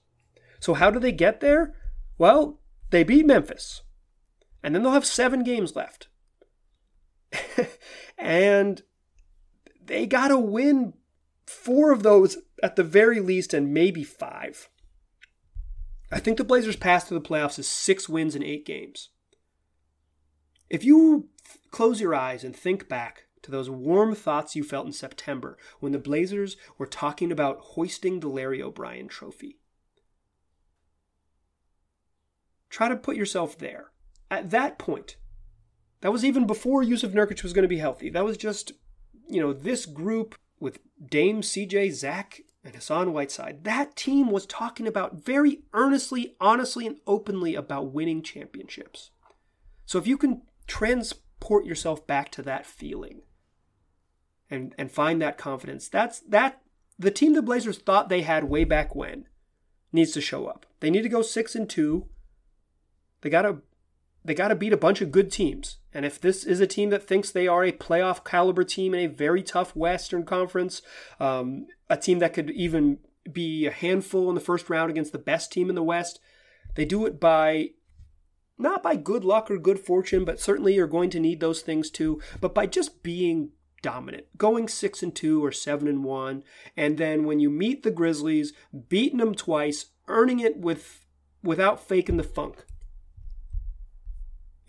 So 0.60 0.74
how 0.74 0.90
do 0.90 1.00
they 1.00 1.12
get 1.12 1.40
there? 1.40 1.74
Well, 2.18 2.60
they 2.90 3.02
beat 3.02 3.26
Memphis. 3.26 3.82
And 4.62 4.74
then 4.74 4.82
they'll 4.82 4.92
have 4.92 5.06
seven 5.06 5.42
games 5.42 5.74
left. 5.74 6.08
and 8.18 8.82
they 9.82 10.06
got 10.06 10.28
to 10.28 10.38
win 10.38 10.92
four 11.46 11.92
of 11.92 12.02
those 12.02 12.38
at 12.62 12.76
the 12.76 12.84
very 12.84 13.20
least, 13.20 13.54
and 13.54 13.72
maybe 13.72 14.04
five. 14.04 14.68
I 16.12 16.18
think 16.18 16.36
the 16.36 16.44
Blazers' 16.44 16.76
path 16.76 17.08
to 17.08 17.14
the 17.14 17.20
playoffs 17.20 17.58
is 17.58 17.68
six 17.68 18.08
wins 18.08 18.36
in 18.36 18.42
eight 18.42 18.66
games. 18.66 19.08
If 20.68 20.84
you 20.84 21.28
close 21.70 22.00
your 22.00 22.14
eyes 22.14 22.44
and 22.44 22.54
think 22.54 22.88
back 22.88 23.24
to 23.42 23.50
those 23.50 23.70
warm 23.70 24.14
thoughts 24.14 24.54
you 24.54 24.62
felt 24.62 24.86
in 24.86 24.92
September 24.92 25.56
when 25.80 25.92
the 25.92 25.98
Blazers 25.98 26.56
were 26.78 26.86
talking 26.86 27.32
about 27.32 27.58
hoisting 27.60 28.20
the 28.20 28.28
Larry 28.28 28.62
O'Brien 28.62 29.08
trophy, 29.08 29.59
try 32.70 32.88
to 32.88 32.96
put 32.96 33.16
yourself 33.16 33.58
there. 33.58 33.90
At 34.30 34.50
that 34.50 34.78
point, 34.78 35.16
that 36.00 36.12
was 36.12 36.24
even 36.24 36.46
before 36.46 36.82
Jusuf 36.82 37.12
Nurkic 37.12 37.42
was 37.42 37.52
going 37.52 37.64
to 37.64 37.68
be 37.68 37.78
healthy. 37.78 38.08
That 38.08 38.24
was 38.24 38.36
just, 38.36 38.72
you 39.28 39.40
know, 39.40 39.52
this 39.52 39.84
group 39.84 40.36
with 40.58 40.78
Dame, 41.04 41.42
CJ, 41.42 41.92
Zach, 41.92 42.40
and 42.62 42.74
Hassan 42.74 43.12
Whiteside, 43.12 43.64
that 43.64 43.96
team 43.96 44.30
was 44.30 44.46
talking 44.46 44.86
about 44.86 45.14
very 45.14 45.62
earnestly, 45.72 46.36
honestly, 46.40 46.86
and 46.86 46.98
openly 47.06 47.54
about 47.54 47.92
winning 47.92 48.22
championships. 48.22 49.10
So 49.86 49.98
if 49.98 50.06
you 50.06 50.18
can 50.18 50.42
transport 50.66 51.64
yourself 51.64 52.06
back 52.06 52.30
to 52.32 52.42
that 52.42 52.66
feeling 52.66 53.22
and 54.50 54.74
and 54.78 54.92
find 54.92 55.20
that 55.22 55.38
confidence, 55.38 55.88
that's 55.88 56.20
that 56.20 56.60
the 56.98 57.10
team 57.10 57.32
the 57.32 57.42
Blazers 57.42 57.78
thought 57.78 58.08
they 58.08 58.22
had 58.22 58.44
way 58.44 58.64
back 58.64 58.94
when 58.94 59.26
needs 59.92 60.12
to 60.12 60.20
show 60.20 60.46
up. 60.46 60.66
They 60.80 60.90
need 60.90 61.02
to 61.02 61.08
go 61.08 61.22
6 61.22 61.54
and 61.54 61.68
2. 61.68 62.06
They 63.22 63.30
got 63.30 63.42
to 63.42 63.58
they 64.24 64.34
got 64.34 64.48
to 64.48 64.54
beat 64.54 64.72
a 64.72 64.78
bunch 64.78 65.00
of 65.00 65.10
good 65.10 65.32
teams. 65.32 65.78
And 65.94 66.04
if 66.04 66.20
this 66.20 66.44
is 66.44 66.60
a 66.60 66.66
team 66.66 66.90
that 66.90 67.06
thinks 67.06 67.30
they 67.30 67.48
are 67.48 67.64
a 67.64 67.72
playoff 67.72 68.22
caliber 68.22 68.64
team 68.64 68.92
in 68.92 69.00
a 69.00 69.06
very 69.06 69.42
tough 69.42 69.74
Western 69.74 70.24
Conference, 70.24 70.82
um, 71.18 71.66
a 71.88 71.96
team 71.96 72.18
that 72.18 72.34
could 72.34 72.50
even 72.50 72.98
be 73.32 73.66
a 73.66 73.70
handful 73.70 74.28
in 74.28 74.34
the 74.34 74.40
first 74.40 74.68
round 74.68 74.90
against 74.90 75.12
the 75.12 75.18
best 75.18 75.50
team 75.50 75.68
in 75.68 75.74
the 75.74 75.82
West, 75.82 76.20
they 76.74 76.84
do 76.84 77.06
it 77.06 77.18
by 77.18 77.70
not 78.58 78.82
by 78.82 78.94
good 78.94 79.24
luck 79.24 79.50
or 79.50 79.56
good 79.56 79.78
fortune, 79.78 80.24
but 80.24 80.38
certainly 80.38 80.74
you're 80.74 80.86
going 80.86 81.10
to 81.10 81.20
need 81.20 81.40
those 81.40 81.62
things 81.62 81.90
too, 81.90 82.20
but 82.40 82.54
by 82.54 82.66
just 82.66 83.02
being 83.02 83.50
dominant, 83.82 84.26
going 84.36 84.68
6 84.68 85.02
and 85.02 85.14
2 85.14 85.42
or 85.42 85.50
7 85.50 85.88
and 85.88 86.04
1, 86.04 86.44
and 86.76 86.98
then 86.98 87.24
when 87.24 87.40
you 87.40 87.48
meet 87.48 87.82
the 87.82 87.90
Grizzlies, 87.90 88.52
beating 88.88 89.18
them 89.18 89.34
twice, 89.34 89.86
earning 90.08 90.40
it 90.40 90.58
with 90.58 91.06
without 91.42 91.82
faking 91.82 92.18
the 92.18 92.22
funk. 92.22 92.66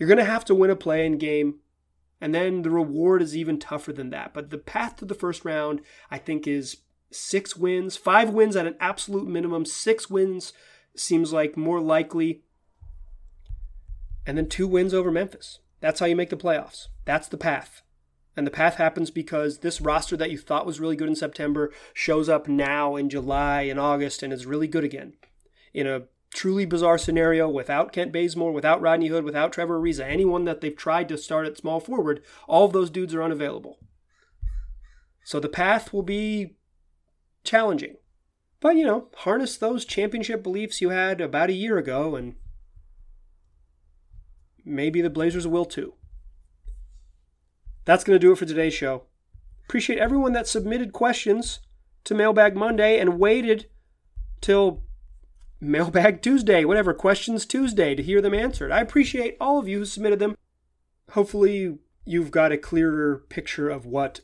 You're 0.02 0.08
going 0.08 0.18
to 0.18 0.26
have 0.26 0.46
to 0.46 0.56
win 0.56 0.72
a 0.72 0.76
play 0.76 1.06
in 1.06 1.20
game, 1.20 1.60
and 2.20 2.34
then 2.34 2.64
the 2.64 2.72
reward 2.72 3.22
is 3.22 3.38
even 3.38 3.60
tougher 3.60 3.94
than 3.94 4.10
that. 4.10 4.34
But 4.34 4.50
the 4.50 4.58
path 4.58 4.96
to 4.96 5.06
the 5.06 5.14
first 5.14 5.46
round, 5.46 5.82
I 6.10 6.18
think, 6.18 6.48
is 6.48 6.78
six 7.12 7.56
wins, 7.56 7.98
five 7.98 8.32
wins 8.32 8.56
at 8.56 8.66
an 8.66 8.78
absolute 8.80 9.28
minimum. 9.28 9.64
Six 9.64 10.10
wins 10.10 10.54
seems 10.96 11.32
like 11.32 11.56
more 11.56 11.80
likely. 11.80 12.42
And 14.26 14.40
then 14.40 14.50
two 14.50 14.68
wins 14.68 14.92
over 14.92 15.12
Memphis. 15.12 15.60
That's 15.82 16.00
how 16.00 16.08
you 16.08 16.16
make 16.16 16.32
the 16.32 16.36
playoffs. 16.36 16.88
That's 17.06 17.28
the 17.28 17.38
path. 17.38 17.84
And 18.36 18.48
the 18.48 18.50
path 18.50 18.78
happens 18.78 19.12
because 19.12 19.60
this 19.60 19.80
roster 19.80 20.18
that 20.18 20.32
you 20.32 20.40
thought 20.40 20.66
was 20.66 20.80
really 20.80 20.96
good 20.96 21.10
in 21.10 21.16
September 21.16 21.72
shows 21.94 22.28
up 22.28 22.48
now 22.48 22.96
in 22.96 23.08
July 23.08 23.62
and 23.62 23.80
August 23.80 24.24
and 24.24 24.34
is 24.34 24.48
really 24.48 24.68
good 24.68 24.84
again 24.84 25.14
in 25.76 25.86
a 25.86 26.06
truly 26.34 26.66
bizarre 26.66 26.98
scenario 26.98 27.50
without 27.50 27.92
Kent 27.92 28.12
Bazemore, 28.12 28.52
without 28.52 28.82
Rodney 28.82 29.08
Hood, 29.08 29.24
without 29.24 29.52
Trevor 29.52 29.80
Ariza, 29.80 30.06
anyone 30.06 30.46
that 30.46 30.62
they've 30.62 30.76
tried 30.76 31.10
to 31.10 31.18
start 31.18 31.46
at 31.46 31.58
small 31.58 31.80
forward, 31.80 32.24
all 32.48 32.66
of 32.66 32.74
those 32.74 32.90
dudes 32.90 33.14
are 33.14 33.24
unavailable. 33.24 33.80
So 35.24 35.40
the 35.40 35.50
path 35.50 35.94
will 35.94 36.04
be 36.04 36.56
challenging. 37.44 37.96
But, 38.60 38.76
you 38.76 38.86
know, 38.86 39.10
harness 39.18 39.58
those 39.58 39.86
championship 39.86 40.44
beliefs 40.44 40.82
you 40.82 40.90
had 40.90 41.20
about 41.20 41.50
a 41.50 41.54
year 41.54 41.78
ago, 41.78 42.16
and 42.16 42.36
maybe 44.64 45.02
the 45.02 45.10
Blazers 45.10 45.48
will 45.48 45.66
too. 45.66 45.96
That's 47.86 48.04
going 48.04 48.16
to 48.16 48.20
do 48.20 48.32
it 48.32 48.38
for 48.38 48.46
today's 48.46 48.74
show. 48.74 49.04
Appreciate 49.66 50.00
everyone 50.00 50.34
that 50.34 50.48
submitted 50.48 50.94
questions 50.94 51.60
to 52.04 52.14
Mailbag 52.14 52.56
Monday 52.56 53.00
and 53.00 53.20
waited 53.20 53.68
till 54.42 54.84
Mailbag 55.64 56.24
Tuesday, 56.24 56.66
whatever, 56.66 56.92
Questions 56.92 57.46
Tuesday 57.46 57.94
to 57.94 58.02
hear 58.02 58.20
them 58.20 58.34
answered. 58.34 58.72
I 58.72 58.82
appreciate 58.82 59.38
all 59.40 59.60
of 59.60 59.68
you 59.68 59.80
who 59.80 59.86
submitted 59.86 60.18
them. 60.18 60.36
Hopefully, 61.12 61.78
you've 62.04 62.32
got 62.32 62.52
a 62.52 62.58
clearer 62.58 63.24
picture 63.30 63.70
of 63.70 63.86
what 63.86 64.22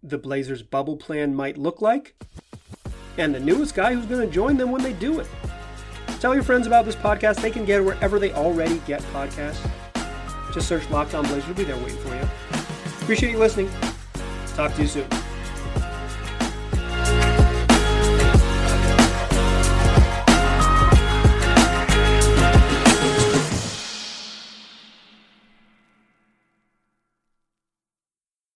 the 0.00 0.16
Blazers 0.16 0.62
bubble 0.62 0.96
plan 0.96 1.34
might 1.34 1.58
look 1.58 1.82
like 1.82 2.14
and 3.18 3.34
the 3.34 3.40
newest 3.40 3.74
guy 3.74 3.94
who's 3.94 4.06
going 4.06 4.24
to 4.24 4.32
join 4.32 4.56
them 4.56 4.70
when 4.70 4.82
they 4.82 4.92
do 4.92 5.18
it. 5.18 5.26
Tell 6.20 6.34
your 6.34 6.44
friends 6.44 6.68
about 6.68 6.84
this 6.84 6.94
podcast. 6.94 7.42
They 7.42 7.50
can 7.50 7.64
get 7.64 7.80
it 7.80 7.84
wherever 7.84 8.18
they 8.20 8.32
already 8.32 8.78
get 8.86 9.02
podcasts. 9.12 9.68
Just 10.54 10.68
search 10.68 10.88
Locked 10.90 11.14
On 11.14 11.24
Blazers. 11.24 11.46
We'll 11.46 11.56
be 11.56 11.64
there 11.64 11.76
waiting 11.76 11.98
for 11.98 12.14
you. 12.14 12.28
Appreciate 13.02 13.32
you 13.32 13.38
listening. 13.38 13.70
Talk 14.54 14.72
to 14.74 14.82
you 14.82 14.88
soon. 14.88 15.25